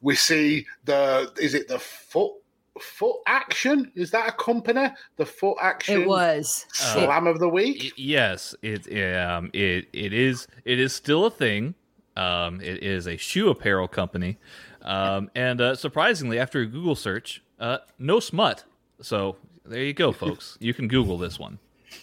[0.02, 2.34] we see the is it the foot
[2.80, 3.92] foot action?
[3.96, 4.90] Is that a company?
[5.16, 6.66] The foot action It was.
[6.74, 7.94] slam of the Y- week.
[7.98, 8.86] yes, it
[9.18, 11.74] um it it is it is still a thing.
[12.18, 14.38] Um, it is a shoe apparel company,
[14.82, 18.66] um, and uh, surprisingly, after a Google search, uh, no smut.
[19.02, 20.58] So there you go, folks.
[20.60, 21.60] You can Google this one.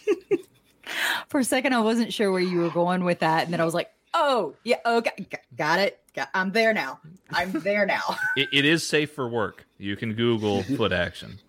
[1.27, 3.45] For a second, I wasn't sure where you were going with that.
[3.45, 5.99] And then I was like, oh, yeah, oh, okay, got it.
[6.13, 6.99] Got, I'm there now.
[7.29, 8.17] I'm there now.
[8.35, 9.65] It, it is safe for work.
[9.77, 11.39] You can Google foot action.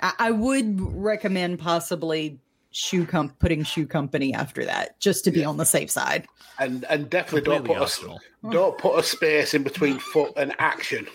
[0.00, 2.38] I, I would recommend possibly
[2.76, 6.26] shoe comp putting shoe company after that just to be on the safe side.
[6.58, 8.20] And and definitely don't put optional.
[8.44, 11.06] a don't put a space in between foot and action.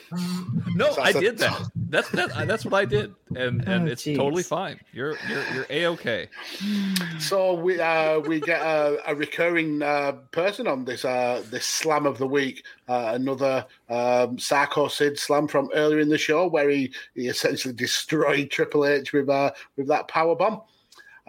[0.73, 1.61] No, So I that's a- did that.
[1.89, 4.15] That's that, that's what I did, and and Oh, it's jeez.
[4.15, 4.79] totally fine.
[4.93, 6.27] You're you're you're a okay.
[7.19, 12.05] So we uh, we get a, a recurring uh, person on this uh, this slam
[12.05, 12.63] of the week.
[12.87, 17.73] Uh, another um, Psycho Sid slam from earlier in the show, where he, he essentially
[17.85, 20.61] destroyed Triple H with uh, with that power bomb.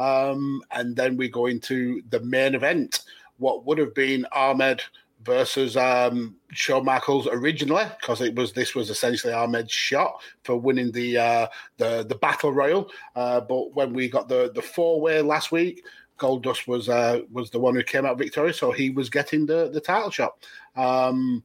[0.00, 3.02] Um, and then we go into the main event,
[3.36, 4.82] what would have been Ahmed
[5.22, 10.90] versus um, Shawn Michaels originally, because it was this was essentially Ahmed's shot for winning
[10.90, 11.46] the uh,
[11.76, 12.90] the the battle royal.
[13.14, 15.84] Uh, but when we got the the four way last week,
[16.18, 19.68] Goldust was uh, was the one who came out victorious, so he was getting the
[19.70, 20.32] the title shot.
[20.76, 21.44] Um,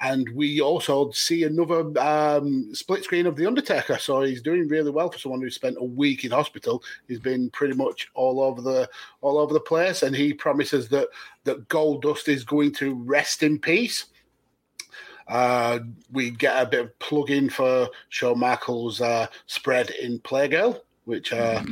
[0.00, 3.98] and we also see another um, split screen of the Undertaker.
[3.98, 6.82] So he's doing really well for someone who spent a week in hospital.
[7.08, 8.88] He's been pretty much all over the
[9.22, 11.08] all over the place, and he promises that
[11.44, 14.06] that Goldust is going to rest in peace.
[15.28, 15.80] Uh,
[16.12, 21.32] we get a bit of plug in for Shawn Michaels' uh, spread in Playgirl, which
[21.32, 21.62] uh,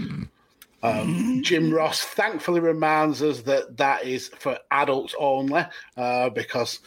[0.82, 5.64] um, Jim Ross thankfully reminds us that that is for adults only
[5.96, 6.80] uh, because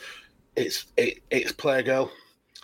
[0.57, 2.09] it's it, it's Playgirl.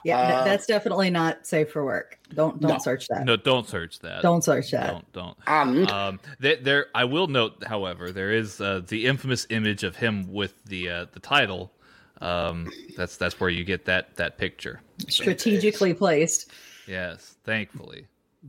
[0.04, 2.20] Yeah, Uh, that's definitely not safe for work.
[2.34, 2.78] Don't don't No.
[2.80, 3.24] search that.
[3.24, 4.22] No, don't search that.
[4.22, 4.92] Don't search that.
[4.92, 5.38] Don't don't.
[5.48, 6.88] And Um, there, there.
[6.94, 11.06] I will note, however, there is uh, the infamous image of him with the uh,
[11.14, 11.72] the title.
[12.20, 14.82] Um, that's that's where you get that that picture.
[15.08, 16.52] Strategically placed.
[16.86, 18.08] Yes, thankfully.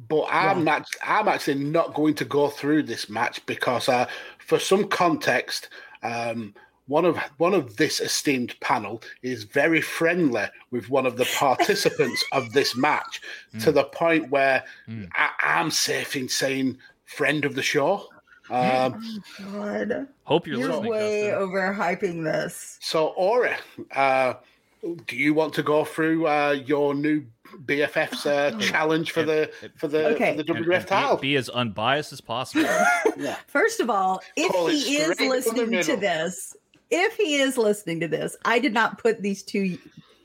[0.08, 0.88] But I'm not.
[1.04, 4.06] I'm actually not going to go through this match because, uh,
[4.38, 5.68] for some context,
[6.02, 6.52] um,
[6.86, 12.22] one of one of this esteemed panel is very friendly with one of the participants
[12.32, 13.20] of this match
[13.60, 14.64] to the point where
[15.14, 18.08] I, I'm safe in saying friend of the show.
[18.50, 19.22] Um,
[19.54, 20.06] God.
[20.24, 21.48] Hope you're, You're way Dustin.
[21.48, 22.76] overhyping this.
[22.82, 23.52] so, Ori,
[23.96, 24.34] uh,
[25.06, 27.24] do you want to go through uh, your new
[27.64, 30.36] BFF's uh, challenge for the for the, Okay.
[30.36, 31.16] for the And- WWF and title?
[31.16, 32.68] be, be as unbiased as possible.
[33.46, 35.30] First of all, if Call he is straight from the
[35.64, 36.54] listening to this,
[36.90, 39.78] if he is listening to this, I did not put these two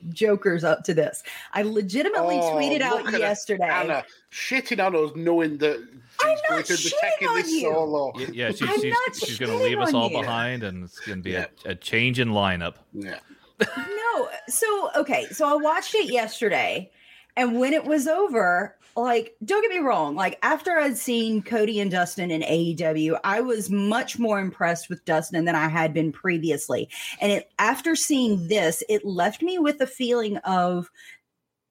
[0.10, 1.24] jokers up to this.
[1.54, 3.68] I legitimately Oh, tweeted out yesterday.
[3.70, 5.76] Anna shitting on us, knowing that
[6.22, 7.62] I'm she's not going to be shitting taking on this you.
[7.62, 8.12] solo.
[8.16, 10.20] Y- yeah, she's I'm she's, she's going to leave us all you.
[10.20, 11.46] behind, and it's going to be Yeah.
[11.66, 12.76] a, a change in lineup.
[12.94, 13.20] Yeah.
[13.62, 16.90] no, so okay, so I watched it yesterday,
[17.36, 21.80] and when it was over, like, don't get me wrong, like after I'd seen Cody
[21.80, 26.12] and Dustin in AEW, I was much more impressed with Dustin than I had been
[26.12, 26.90] previously.
[27.22, 30.90] And it after seeing this, it left me with a feeling of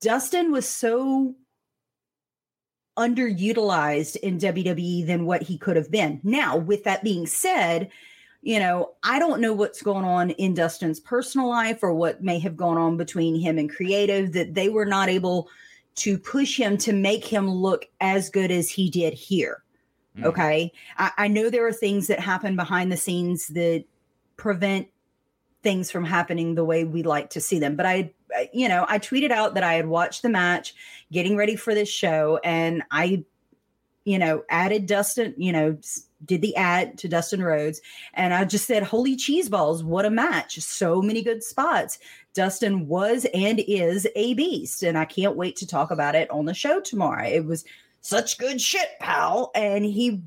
[0.01, 1.35] Dustin was so
[2.99, 6.21] underutilized in WWE than what he could have been.
[6.25, 7.91] Now, with that being said,
[8.43, 12.39] you know, I don't know what's going on in Dustin's personal life or what may
[12.39, 15.49] have gone on between him and creative that they were not able
[15.99, 19.63] to push him to make him look as good as he did here.
[20.17, 20.25] Mm.
[20.25, 20.73] Okay.
[20.97, 23.85] I, I know there are things that happen behind the scenes that
[24.37, 24.89] prevent
[25.63, 27.77] things from happening the way we like to see them.
[27.77, 30.75] But I, I- you know, I tweeted out that I had watched the match,
[31.13, 33.25] getting ready for this show, and I,
[34.05, 35.77] you know, added Dustin, you know,
[36.25, 37.81] did the ad to Dustin Rhodes,
[38.15, 39.85] and I just said, "Holy cheese balls!
[39.85, 40.59] What a match!
[40.61, 41.99] So many good spots."
[42.39, 46.45] Dustin was and is a beast, and I can't wait to talk about it on
[46.45, 47.27] the show tomorrow.
[47.27, 47.65] It was
[48.01, 49.51] such good shit, pal.
[49.57, 50.23] And he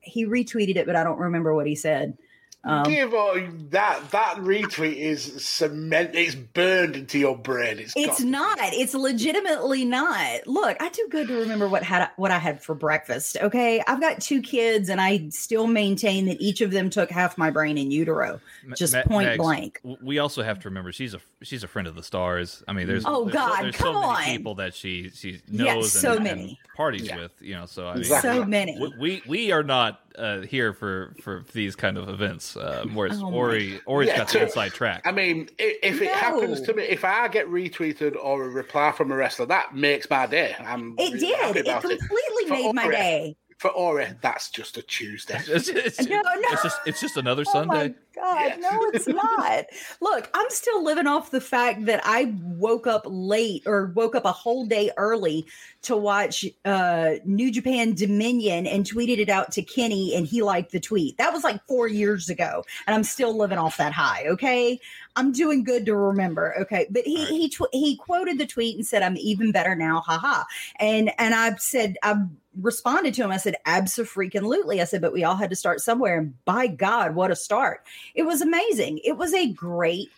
[0.00, 2.16] he retweeted it, but I don't remember what he said.
[2.64, 3.34] Um, Give all
[3.70, 6.14] that that retweet is cement.
[6.14, 7.80] It's burned into your brain.
[7.80, 8.58] It's It's got- not.
[8.60, 10.46] It's legitimately not.
[10.46, 13.36] Look, I do good to remember what had what I had for breakfast.
[13.40, 17.36] Okay, I've got two kids, and I still maintain that each of them took half
[17.36, 18.40] my brain in utero,
[18.76, 19.80] just Ma- point Mags, blank.
[20.00, 22.62] We also have to remember she's a she's a friend of the stars.
[22.68, 24.24] I mean, there's Oh, there's God, there's come so many on.
[24.36, 26.42] people that she she Yeah, knows so and, many.
[26.42, 27.18] and parties Yeah.
[27.22, 27.32] with.
[27.40, 28.30] You know, so I mean, Exactly.
[28.30, 28.78] So many.
[28.78, 32.56] we, we we are not uh, here for for these kind of events.
[32.56, 35.02] Uh, whereas Oh, my- Ori Ori's Yeah, got to- the inside track.
[35.04, 36.14] I mean, i- if it No.
[36.14, 40.08] happens to me, if I get retweeted or a reply from a wrestler, that makes
[40.10, 40.54] my day.
[40.58, 41.56] I'm It really did.
[41.56, 43.36] It about completely For made my day.
[43.58, 45.38] For Ori, that's just a Tuesday.
[45.46, 46.32] It's, it's, No, no.
[46.36, 47.94] it's just it's just another Oh my Sunday.
[48.22, 49.64] God, no, it's not.
[50.00, 54.24] Look, I'm still living off the fact that I woke up late or woke up
[54.24, 55.44] a whole day early
[55.82, 60.70] to watch uh, New Japan Dominion and tweeted it out to Kenny, and he liked
[60.70, 61.18] the tweet.
[61.18, 64.26] That was like four years ago, and I'm still living off that high.
[64.28, 64.78] Okay,
[65.16, 66.54] I'm doing good to remember.
[66.60, 70.00] Okay, but he he tw- he quoted the tweet and said, "I'm even better now."
[70.00, 70.44] Haha.
[70.76, 72.16] And and I said I
[72.60, 73.30] responded to him.
[73.30, 77.14] I said, "Absolutely." I said, "But we all had to start somewhere." And by God,
[77.14, 77.84] what a start!
[78.14, 79.00] It was amazing.
[79.04, 80.08] It was a great.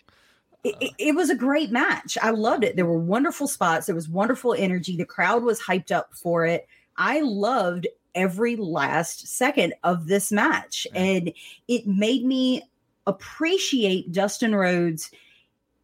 [0.65, 0.71] Uh.
[0.81, 2.17] It, it was a great match.
[2.21, 2.75] I loved it.
[2.75, 3.85] There were wonderful spots.
[3.85, 4.95] There was wonderful energy.
[4.97, 6.67] The crowd was hyped up for it.
[6.97, 10.87] I loved every last second of this match.
[10.95, 11.33] And
[11.67, 12.63] it made me
[13.07, 15.11] appreciate Dustin Rhodes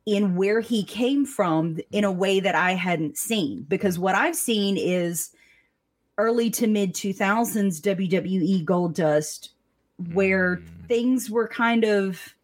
[0.06, 3.66] in where he came from in a way that I hadn't seen.
[3.68, 5.32] Because what I've seen is
[6.18, 9.50] early to mid 2000s WWE Goldust,
[10.14, 10.88] where mm.
[10.88, 12.36] things were kind of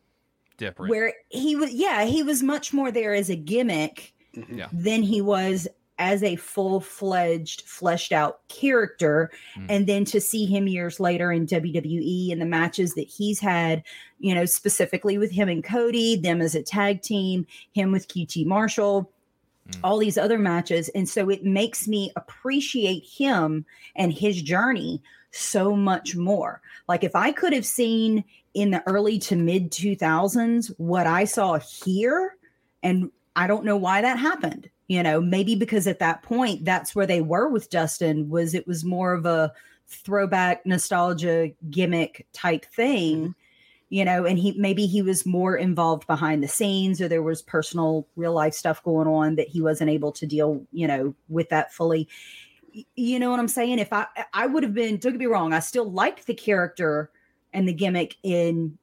[0.58, 0.90] Different.
[0.90, 4.60] where he was, yeah, he was much more there as a gimmick mm-hmm.
[4.60, 4.68] Yeah.
[4.72, 5.68] than he was
[6.00, 9.32] as a full fledged, fleshed out character.
[9.58, 9.66] Mm.
[9.70, 13.84] And then to see him years later in WWE and the matches that he's had,
[14.20, 18.46] you know, specifically with him and Cody, them as a tag team, him with QT
[18.46, 19.12] Marshall,
[19.84, 20.90] all these other matches.
[20.90, 26.62] And so it makes me appreciate him and his journey so much more.
[26.88, 28.24] Like if I could have seen
[28.54, 32.36] in the early to mid 2000s what I saw here,
[32.82, 34.70] and I don't know why that happened.
[34.88, 38.66] You know, maybe because at that point that's where they were with Dustin was it
[38.68, 39.52] was more of a
[39.88, 43.32] throwback nostalgia gimmick type thing mm-hmm.
[43.90, 47.42] you know and he maybe he was more involved behind the scenes or there was
[47.42, 51.50] personal real life stuff going on that he wasn't able to deal you know with
[51.50, 52.08] that fully.
[52.96, 53.80] You know what i'm saying?
[53.80, 57.10] If i i would have been don't get me wrong i still liked the character
[57.54, 58.78] and the gimmick in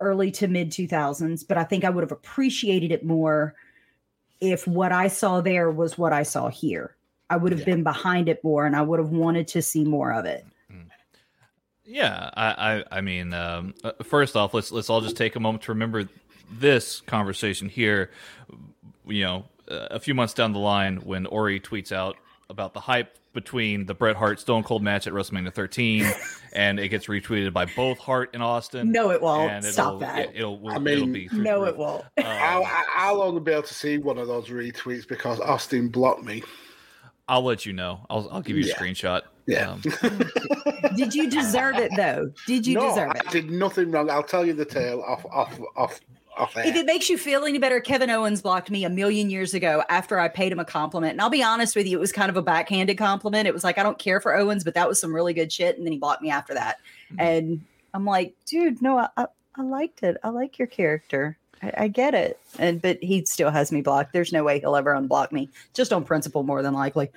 [0.00, 3.54] early to mid 2000s but i think i would have appreciated it more
[4.40, 6.94] if what i saw there was what i saw here.
[7.28, 10.12] I would have been behind it more and i would have wanted to see more
[10.12, 10.44] of it.
[11.86, 12.48] Yeah, I,
[12.90, 15.72] I, I mean, um, uh, first off, let's let's all just take a moment to
[15.72, 16.08] remember
[16.50, 18.10] this conversation here.
[19.06, 22.16] You know, a few months down the line, when Ori tweets out
[22.48, 26.06] about the hype between the Bret Hart Stone Cold match at WrestleMania 13,
[26.54, 28.90] and it gets retweeted by both Hart and Austin.
[28.92, 29.50] No, it won't.
[29.50, 30.34] and Stop it'll- that.
[30.34, 32.26] It, will I it'll mean- be through no the it won't roof.
[32.26, 36.24] I'll, Um, I'll only be able to see one of those retweets because Austin blocked
[36.24, 36.42] me.
[37.28, 38.06] I'll let you know.
[38.08, 38.74] I'll I'll give you a Yeah.
[38.76, 39.22] screenshot.
[39.48, 39.70] Yeah.
[39.72, 39.80] Um,
[40.96, 44.10] did you deserve it though did you no, deserve I it did nothing wrong.
[44.10, 46.15] I'll tell you the tale off, off, off, off air.
[46.66, 49.82] If it makes you feel any better, Kevin Owens blocked me a million years ago
[49.88, 51.12] after I paid him a compliment.
[51.12, 53.48] And I'll be honest with you, it was kind of a backhanded compliment.
[53.48, 55.76] It was like, I don't care for Owens, but that was some really good shit.
[55.76, 56.78] And then he blocked me after that.
[57.18, 57.62] And
[57.94, 59.26] I'm like, dude, no, I, I,
[59.56, 60.18] I liked it.
[60.22, 61.38] I like your character.
[61.62, 62.38] I, I get it.
[62.58, 64.12] And but he still has me blocked.
[64.12, 67.10] There's no way he'll ever unblock me, just on principle, more than likely.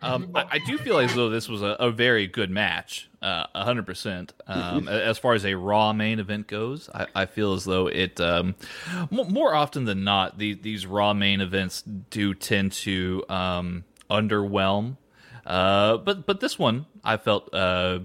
[0.00, 3.46] Um, I, I do feel as though this was a, a very good match, uh,
[3.54, 4.32] a hundred percent.
[4.46, 8.20] Um, as far as a Raw main event goes, I, I feel as though it
[8.20, 8.54] um,
[9.10, 14.96] mo more often than not, the, these Raw main events do tend to um, underwhelm.
[15.44, 18.00] Uh, but but this one I felt uh,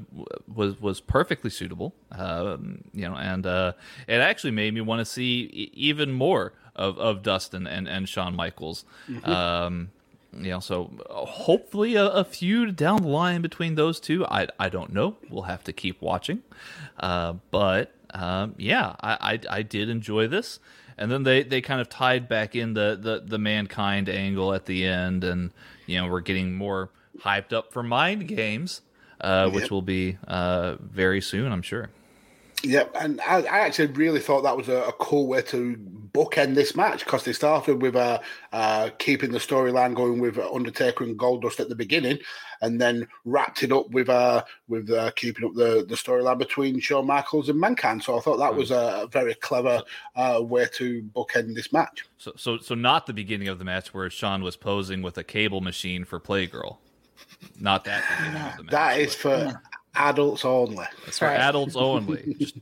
[0.47, 1.93] was was perfectly suitable.
[2.11, 3.73] Um, you know, and uh,
[4.07, 8.35] it actually made me want to see even more of, of Dustin and, and Shawn
[8.35, 8.85] Michaels.
[10.37, 14.25] You know, so uh, hopefully a, a feud down the line between those two.
[14.25, 15.17] I I don't know.
[15.29, 16.43] We'll have to keep watching.
[16.99, 20.59] Uh, but um, yeah, I, I I did enjoy this.
[20.97, 24.65] And then they, they kind of tied back in the, the, the mankind angle at
[24.65, 25.51] the end, and
[25.87, 28.81] you know we're getting more hyped up for mind games,
[29.19, 31.89] uh, which will be uh, very soon, I'm sure.
[32.63, 35.77] Yep, and I, I actually really thought that was a, a cool way to
[36.13, 38.19] bookend this match because they started with uh,
[38.53, 42.17] uh, keeping the storyline going with Undertaker and Goldust at the beginning,
[42.61, 46.79] and then wrapped it up with uh, with uh, keeping up the, the storyline between
[46.79, 48.01] Shawn Michaels and Mankind.
[48.01, 49.83] So I thought that was a very clever
[50.15, 52.05] uh, way to bookend this match.
[52.17, 55.23] So so so not the beginning of the match where Shawn was posing with a
[55.23, 56.77] cable machine for Playgirl.
[57.59, 58.71] Not that of the match.
[58.71, 59.61] That is for
[59.95, 60.85] adults only.
[61.05, 62.35] That's right, adults only.
[62.39, 62.57] Just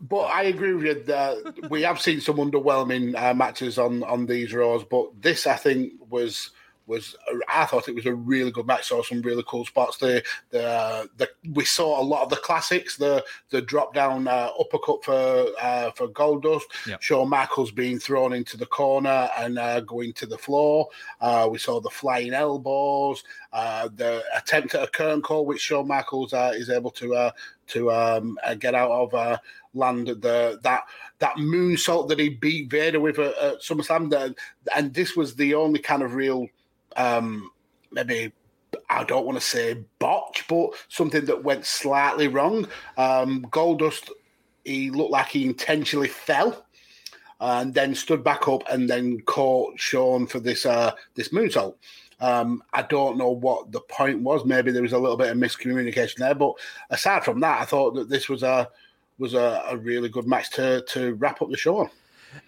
[0.00, 1.02] But I agree with you.
[1.04, 5.56] That we have seen some underwhelming uh, matches on on these Raws, but this I
[5.56, 6.50] think was
[6.86, 7.16] was
[7.48, 8.88] I thought it was a really good match.
[8.88, 9.96] Saw some really cool spots.
[9.96, 12.96] The the, the we saw a lot of the classics.
[12.96, 16.62] The the drop down uh, uppercut for uh, for Goldust.
[16.86, 17.02] Yep.
[17.02, 20.88] Shawn Michaels being thrown into the corner and uh, going to the floor.
[21.20, 23.24] Uh, we saw the flying elbows.
[23.52, 27.30] Uh, the attempt at a curtain call, which Shawn Michaels uh, is able to uh,
[27.68, 29.14] to um, uh, get out of.
[29.14, 29.38] Uh,
[29.76, 30.84] land the that
[31.18, 34.34] that moonsault that he beat Vader with at, at SummerSlam,
[34.74, 36.46] and this was the only kind of real,
[36.96, 37.50] um,
[37.92, 38.32] maybe
[38.90, 42.66] I don't want to say botch, but something that went slightly wrong.
[42.96, 44.10] Um, Goldust,
[44.64, 46.64] he looked like he intentionally fell.
[47.40, 51.74] and then stood back up and then caught Shawn for this uh, this moonsault.
[52.20, 54.44] Um, I don't know what the point was.
[54.44, 56.54] Maybe there was a little bit of miscommunication there, but
[56.90, 58.68] aside from that, I thought that this was a
[59.18, 61.90] was a, a really good match to to wrap up the show.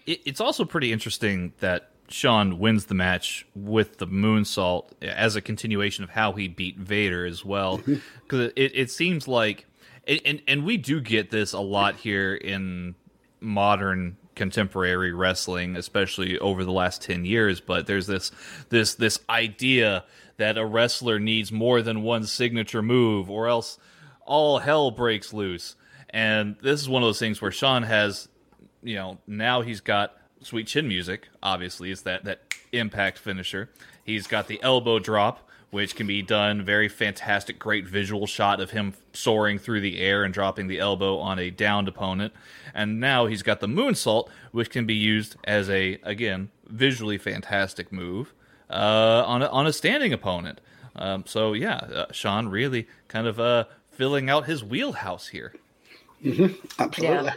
[0.05, 5.41] It, it's also pretty interesting that Shawn wins the match with the moonsault as a
[5.41, 7.77] continuation of how he beat Vader as well,
[8.23, 9.65] because it, it seems like,
[10.07, 12.95] and and we do get this a lot here in
[13.39, 18.31] modern contemporary wrestling, especially over the last 10 years, but there's this
[18.69, 20.05] this this idea
[20.37, 23.77] that a wrestler needs more than one signature move or else
[24.25, 25.75] all hell breaks loose.
[26.09, 28.29] And this is one of those things where Shawn has,
[28.83, 30.15] you know, now he's got
[30.47, 32.39] sweet chin music, obviously, is that that
[32.71, 33.69] impact finisher.
[34.03, 38.71] He's got the elbow drop, which can be done very fantastic, great visual shot of
[38.71, 42.33] him soaring through the air and dropping the elbow on a downed opponent.
[42.73, 47.91] And now he's got the moonsault, which can be used as a again visually fantastic
[47.91, 48.33] move
[48.69, 50.61] uh, on a, on a standing opponent.
[50.95, 55.53] Um, so yeah, uh, Shawn really kind of uh, filling out his wheelhouse here.
[56.23, 56.55] Mm-hmm.
[56.79, 57.25] Absolutely.
[57.25, 57.33] Yeah.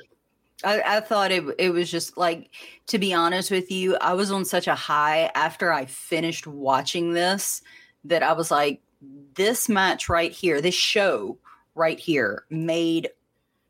[0.65, 2.51] I, I, thought it it was just like
[2.89, 7.13] to be honest with you, I was on such a high after I finished watching
[7.13, 7.63] this
[8.05, 8.81] that I was like,
[9.35, 11.39] this match right here, this show
[11.75, 13.09] right here made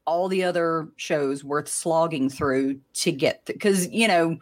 [0.04, 4.38] all the other shows worth slogging through to get because you know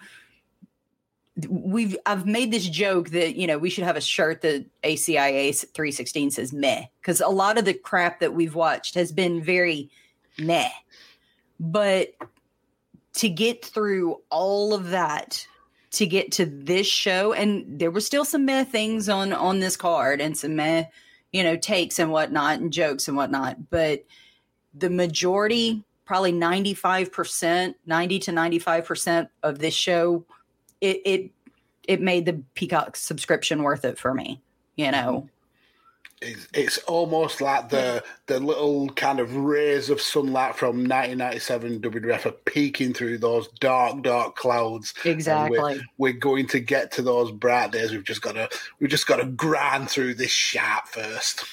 [1.49, 5.53] we've I've made this joke that you know we should have a shirt that ACIA
[5.53, 9.91] 316 says meh because a lot of the crap that we've watched has been very
[10.39, 10.71] meh.
[11.61, 12.15] But
[13.19, 15.45] to get through all of that
[15.91, 19.77] to get to this show and there were still some meh things on on this
[19.77, 20.85] card and some meh
[21.33, 24.05] you know takes and whatnot and jokes and whatnot but
[24.75, 30.25] the majority probably 95% 90 to 95% of this show
[30.81, 31.31] it it
[31.85, 34.41] it made the peacock subscription worth it for me
[34.77, 35.29] you know
[36.21, 42.27] it's, it's almost like the the little kind of rays of sunlight from 1997 WWF
[42.27, 44.95] are peeking through those dark, dark clouds.
[45.05, 45.59] Exactly.
[45.59, 47.93] We're, we're, going to get to those bright days.
[47.93, 48.49] We've just got to
[48.81, 51.45] we've just got to grind through this sharp first.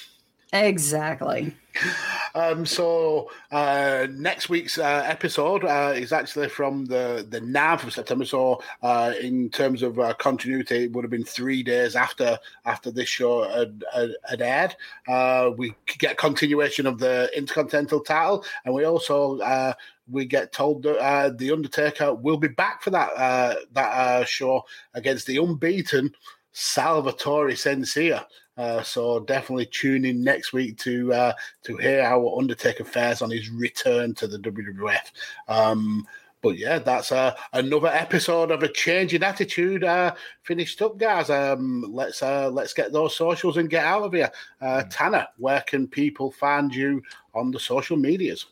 [0.52, 1.54] Exactly.
[2.34, 7.92] Um, so uh, next week's uh, episode uh, is actually from the the nav of
[7.92, 8.24] September.
[8.24, 12.90] So uh, in terms of uh, continuity, it would have been three days after after
[12.90, 13.84] this show had,
[14.28, 14.76] had, aired.
[15.08, 19.74] Uh, we get continuation of the Intercontinental title, and we also
[20.08, 24.62] we get told that the Undertaker will be back for that that show
[24.94, 26.14] against the unbeaten
[26.52, 28.24] Salvatore Sincere.
[28.56, 31.32] Uh, so definitely tune in next week to uh,
[31.62, 35.10] to hear how Undertaker fares on his return to the WWF.
[35.48, 36.06] Um,
[36.42, 41.28] but yeah, that's uh, another episode of a changing attitude uh, finished up, guys.
[41.28, 44.30] Um, let's uh, let's get those socials and get out of here.
[44.60, 44.86] Uh, mm.
[44.88, 47.02] Tanner, where can people find you
[47.34, 48.46] on the social medias?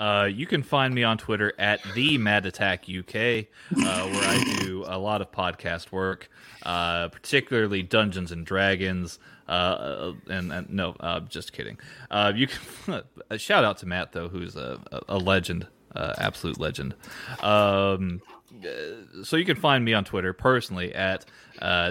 [0.00, 4.56] Uh, you can find me on Twitter at the Mad Attack UK, uh, where I
[4.60, 6.30] do a lot of podcast work,
[6.62, 9.18] uh, particularly Dungeons and Dragons.
[9.46, 11.76] Uh, and, and, no, uh, just kidding.
[12.10, 13.02] Uh, you can
[13.36, 16.94] shout out to Matt though, who's a, a legend, absolute legend.
[17.42, 18.22] Um,
[19.22, 21.26] so you can find me on Twitter personally at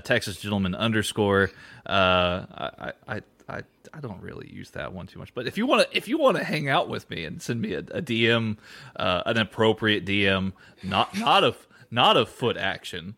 [0.03, 1.51] Texas Gentleman underscore.
[1.86, 5.33] I, I I I don't really use that one too much.
[5.33, 7.61] But if you want to if you want to hang out with me and send
[7.61, 8.57] me a, a DM,
[8.95, 13.15] uh, an appropriate DM, not not of not of foot action,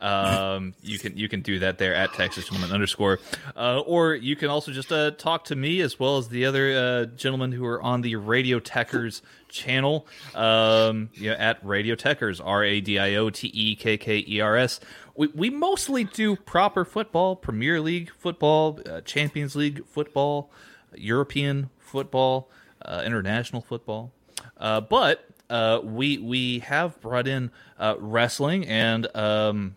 [0.00, 3.20] um, you can you can do that there at Texas Gentleman underscore,
[3.56, 6.76] uh, or you can also just uh, talk to me as well as the other
[6.76, 12.40] uh, gentlemen who are on the Radio Tekkers channel, um, you know, at Radio Tekkers
[12.44, 14.80] R A D I O T E K K E R S
[15.16, 20.50] we, we mostly do proper football, Premier League football, uh, Champions League football,
[20.96, 22.50] European football,
[22.84, 24.12] uh, international football.
[24.56, 29.76] Uh, but uh, we we have brought in uh, wrestling and um,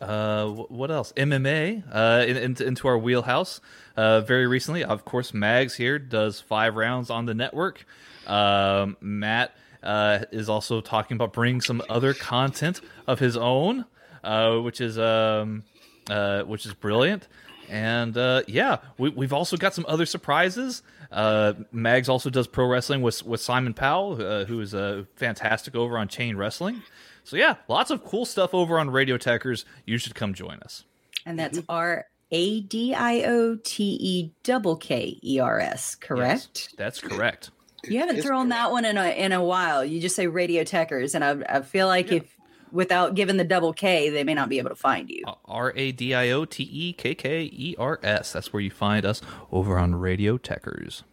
[0.00, 1.12] uh, what else?
[1.16, 3.60] MMA in, in, into our wheelhouse
[3.96, 4.84] very recently.
[4.84, 7.84] Of course, Mags here does five rounds on the network.
[8.26, 9.56] Um, Matt.
[9.82, 13.84] is also talking about bringing some other content of his own
[14.24, 15.62] uh, which is um,
[16.10, 17.28] uh, which is brilliant.
[17.68, 20.82] And uh, yeah, we, we've also got some other surprises.
[21.10, 25.74] Uh, Mags also does pro wrestling with with Simon Powell, uh, who is uh, fantastic
[25.74, 26.82] over on Chain Wrestling.
[27.22, 29.64] So yeah, lots of cool stuff over on Radio Tekkers.
[29.86, 30.84] You should come join us.
[31.24, 36.68] And that's R A D I O T E double K E R S, correct?
[36.68, 37.50] Yes, that's correct.
[37.84, 39.84] You haven't thrown that one in a in a while.
[39.84, 42.18] You just say Radio Tekkers, and I, I feel like yeah.
[42.18, 42.36] if
[42.74, 45.22] without giving the double K, they may not be able to find you.
[45.46, 48.32] R A D I O T E K K E R S.
[48.32, 51.04] That's where you find us over on Radio Tekkers.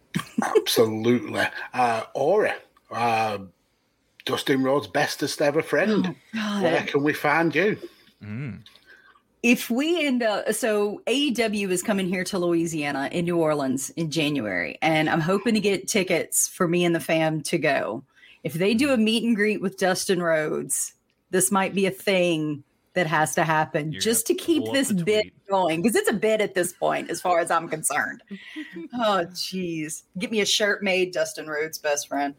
[0.42, 1.46] Absolutely.
[1.72, 2.50] Uh, Ori,
[2.90, 3.38] uh,
[4.24, 6.14] Dustin Rhodes' bestest ever friend.
[6.34, 6.62] God.
[6.62, 7.78] Where can we find you?
[9.42, 14.10] If we end up, so AEW is coming here to Louisiana in New Orleans in
[14.10, 18.04] January, and I'm hoping to get tickets for me and the fam to go.
[18.44, 20.94] If they do a meet and greet with Dustin Rhodes,
[21.32, 22.62] this might be a thing
[22.94, 26.40] that has to happen You're just to keep this bit going because it's a bit
[26.42, 28.22] at this point, as far as I'm concerned.
[28.94, 30.02] oh, jeez.
[30.18, 32.34] Get me a shirt made, Dustin Rhodes' best friend.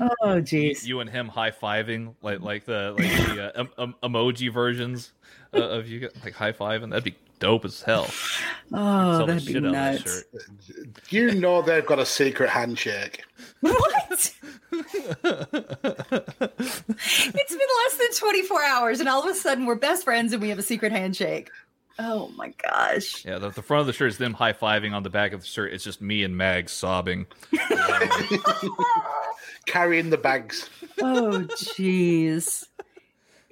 [0.00, 0.84] Oh, You, jeez.
[0.84, 5.12] you and him high fiving like like the like the uh, em- em- emoji versions
[5.54, 6.90] uh, of you like high fiving.
[6.90, 8.08] That'd be dope as hell.
[8.72, 10.24] Oh, that'd be shit that nuts.
[11.10, 13.24] You know they've got a secret handshake.
[13.60, 13.94] What?
[14.10, 14.34] it's
[14.70, 14.84] been
[17.22, 20.58] less than 24 hours, and all of a sudden we're best friends and we have
[20.58, 21.50] a secret handshake.
[21.98, 23.24] Oh my gosh.
[23.24, 24.94] Yeah, the, the front of the shirt is them high fiving.
[24.94, 27.26] On the back of the shirt, it's just me and Mag sobbing.
[29.66, 30.68] Carrying the bags.
[31.00, 32.64] Oh, jeez.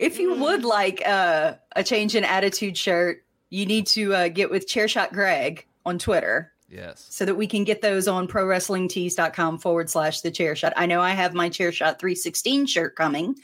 [0.03, 4.51] If you would like uh, a change in attitude shirt, you need to uh, get
[4.51, 7.07] with Chairshot Greg on Twitter Yes.
[7.11, 10.73] so that we can get those on prowrestlingtees.com forward slash the chair shot.
[10.75, 13.37] I know I have my chair shot 316 shirt coming.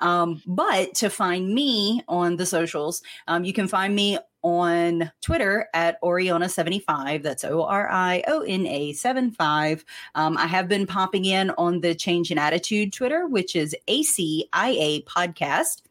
[0.00, 5.66] Um, but to find me on the socials, um, you can find me on Twitter
[5.74, 7.22] at Oriona75.
[7.22, 9.84] That's O R I O N A 75.
[10.14, 15.04] Um, I have been popping in on the Change in Attitude Twitter, which is ACIA
[15.04, 15.82] Podcast.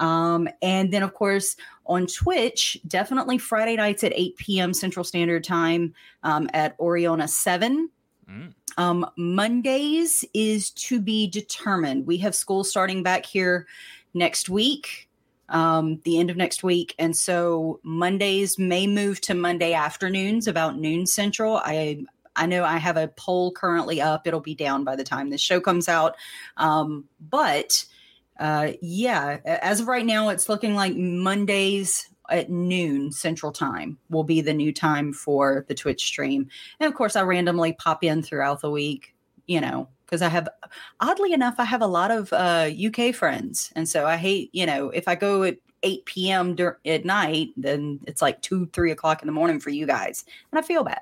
[0.00, 1.56] Um, and then, of course,
[1.86, 4.74] on Twitch, definitely Friday nights at 8 p.m.
[4.74, 7.90] Central Standard Time um, at Oriona 7.
[8.28, 8.54] Mm.
[8.76, 12.06] Um, Mondays is to be determined.
[12.06, 13.66] We have school starting back here
[14.14, 15.08] next week,
[15.48, 16.94] um, the end of next week.
[16.98, 21.56] And so Mondays may move to Monday afternoons, about noon central.
[21.58, 22.04] I
[22.36, 24.26] I know I have a poll currently up.
[24.26, 26.16] It'll be down by the time this show comes out.
[26.56, 27.84] Um, but
[28.40, 34.24] uh, yeah, as of right now, it's looking like Mondays at noon Central Time will
[34.24, 36.48] be the new time for the Twitch stream.
[36.80, 39.14] And of course, I randomly pop in throughout the week,
[39.46, 40.48] you know, because I have,
[41.00, 43.72] oddly enough, I have a lot of uh, UK friends.
[43.76, 46.54] And so I hate, you know, if I go at 8 p.m.
[46.54, 50.24] Dur- at night, then it's like 2, 3 o'clock in the morning for you guys.
[50.52, 51.00] And I feel bad.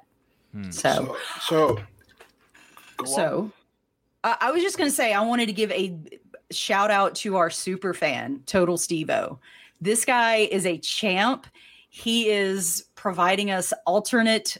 [0.52, 0.70] Hmm.
[0.70, 1.78] So, So, so
[2.96, 3.06] go on.
[3.06, 3.52] so
[4.24, 5.98] I I was just going to say, I wanted to give a
[6.50, 9.38] shout out to our super fan, Total Stevo.
[9.80, 11.46] This guy is a champ.
[11.90, 14.58] He is providing us alternate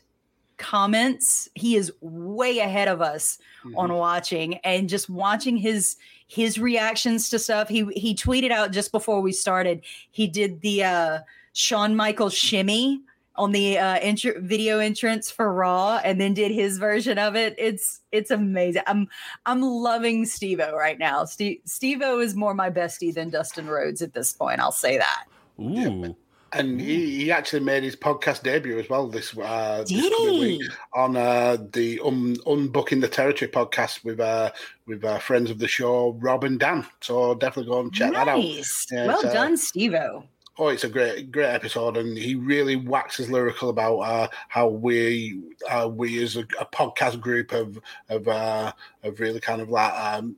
[0.56, 1.48] comments.
[1.54, 3.38] He is way ahead of us
[3.76, 5.96] on watching and just watching his
[6.26, 7.68] his reactions to stuff.
[7.68, 9.82] He he tweeted out just before we started.
[10.10, 11.18] He did the uh
[11.52, 13.02] Shawn Michaels shimmy
[13.38, 17.54] on the uh intro- video entrance for Raw and then did his version of it.
[17.56, 18.82] It's it's amazing.
[18.86, 19.08] I'm
[19.46, 21.24] I'm loving Stevo right now.
[21.24, 24.60] Steve Stevo is more my bestie than Dustin Rhodes at this point.
[24.60, 25.24] I'll say that.
[25.60, 26.16] Ooh.
[26.50, 30.62] And he, he actually made his podcast debut as well this uh this coming week
[30.94, 34.50] on uh the um, unbooking the territory podcast with uh
[34.86, 36.86] with uh, friends of the show Rob and Dan.
[37.02, 38.38] So definitely go and check that out.
[38.38, 38.86] nice.
[38.90, 40.24] Yeah, well uh, done, Stevo.
[40.60, 45.40] Oh, it's a great, great episode, and he really waxes lyrical about uh, how we,
[45.70, 47.78] uh, we as a, a podcast group have,
[48.08, 48.72] have, uh,
[49.04, 50.34] have really kind of like um,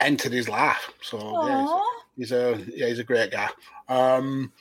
[0.00, 0.92] entered his life.
[1.02, 1.18] So
[1.48, 1.80] yeah,
[2.16, 3.48] he's, a, he's a, yeah, he's a great guy.
[3.88, 4.52] Um,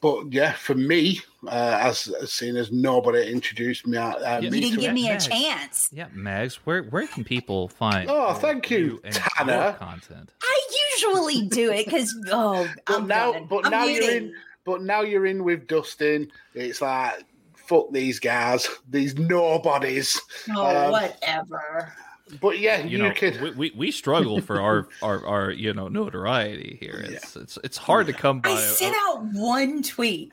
[0.00, 4.38] but yeah, for me, uh, as, as seen as nobody introduced me, uh, Yeah.
[4.40, 4.94] You me didn't to give it.
[4.94, 5.26] me a Max.
[5.26, 5.88] chance.
[5.92, 8.08] Yeah, Mags, where where can people find?
[8.08, 9.72] Oh, thank you, Tanner.
[9.78, 10.30] content.
[10.40, 10.60] I
[10.94, 13.46] usually do it because oh, But I'm now, done.
[13.48, 14.34] but I'm now you're in.
[14.64, 16.30] But now you're in with Dustin.
[16.54, 17.24] It's like
[17.54, 20.20] fuck these guys, these nobodies.
[20.54, 21.92] Oh, um, whatever.
[22.40, 23.42] But yeah, You you, know, can.
[23.42, 27.04] we, we, we struggle for our, our, our you know notoriety here.
[27.06, 28.50] It's it's it's hard to come by.
[28.50, 30.32] I a- sent out one tweet,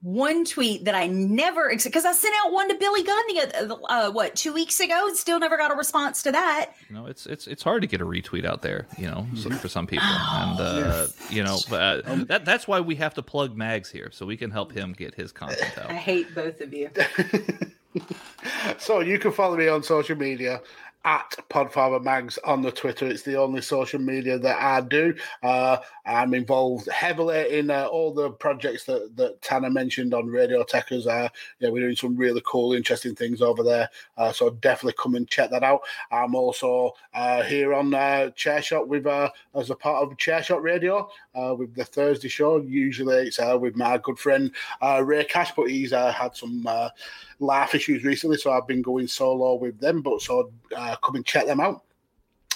[0.00, 3.74] one tweet that I never because I sent out one to Billy Gunn the other-
[3.88, 5.08] uh, what two weeks ago.
[5.08, 6.70] and Still never got a response to that.
[6.88, 8.86] you know, it's it's it's hard to get a retweet out there.
[8.96, 12.68] You know, so, for some people, Oh, and uh, you know uh, Um, that that's
[12.68, 15.76] why we have to plug Mags here so we can help him get his content
[15.78, 15.90] out.
[15.90, 16.90] I hate both of you.
[18.78, 20.60] so you can follow me on social media
[21.08, 23.06] at Podfather Mags on the Twitter.
[23.06, 25.14] It's the only social media that I do.
[25.42, 30.62] Uh, I'm involved heavily in uh, all the projects that, that Tanner mentioned on Radio
[30.64, 31.06] Tekkers.
[31.06, 31.30] Uh,
[31.60, 33.88] yeah, we're doing some really cool, interesting things over there.
[34.18, 35.80] Uh, so definitely come and check that out.
[36.10, 40.42] I'm also uh, here on uh, Chair Shot with uh, as a part of Chair
[40.42, 42.58] Shot Radio uh, with the Thursday show.
[42.58, 44.50] Usually it's with my good friend
[45.02, 46.68] Ray Cash, but he's had some
[47.40, 50.02] life issues recently, so I've been going solo with them.
[50.02, 50.50] But so
[51.02, 51.82] come and check them out.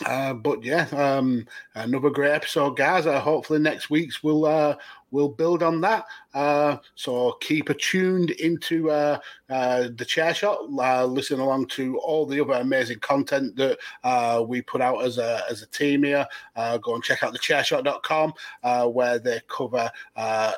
[0.06, 3.06] Uh, but yeah, um, another great episode, guys.
[3.06, 4.74] Uh, hopefully next week's we'll uh,
[5.10, 6.06] will build on that.
[6.34, 9.18] Uh, so keep tuned into uh,
[9.50, 10.70] uh, the chair shot.
[11.08, 15.62] Listen along to all the other amazing content that we put out as a as
[15.62, 16.26] a team here.
[16.56, 18.32] Go and check out the chairshot.com
[18.62, 19.90] uh, where they cover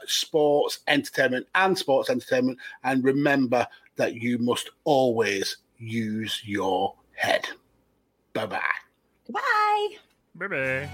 [0.07, 2.59] sports, entertainment, and sports entertainment.
[2.85, 3.67] And remember
[3.97, 7.47] that you must always use your head.
[8.35, 8.61] Bye bye.
[9.31, 9.89] Bye.
[10.35, 10.91] Bye bye.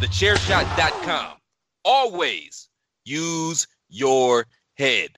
[0.00, 1.36] TheChairShot.com.
[1.84, 2.68] Always
[3.04, 4.46] use your
[4.78, 5.10] head.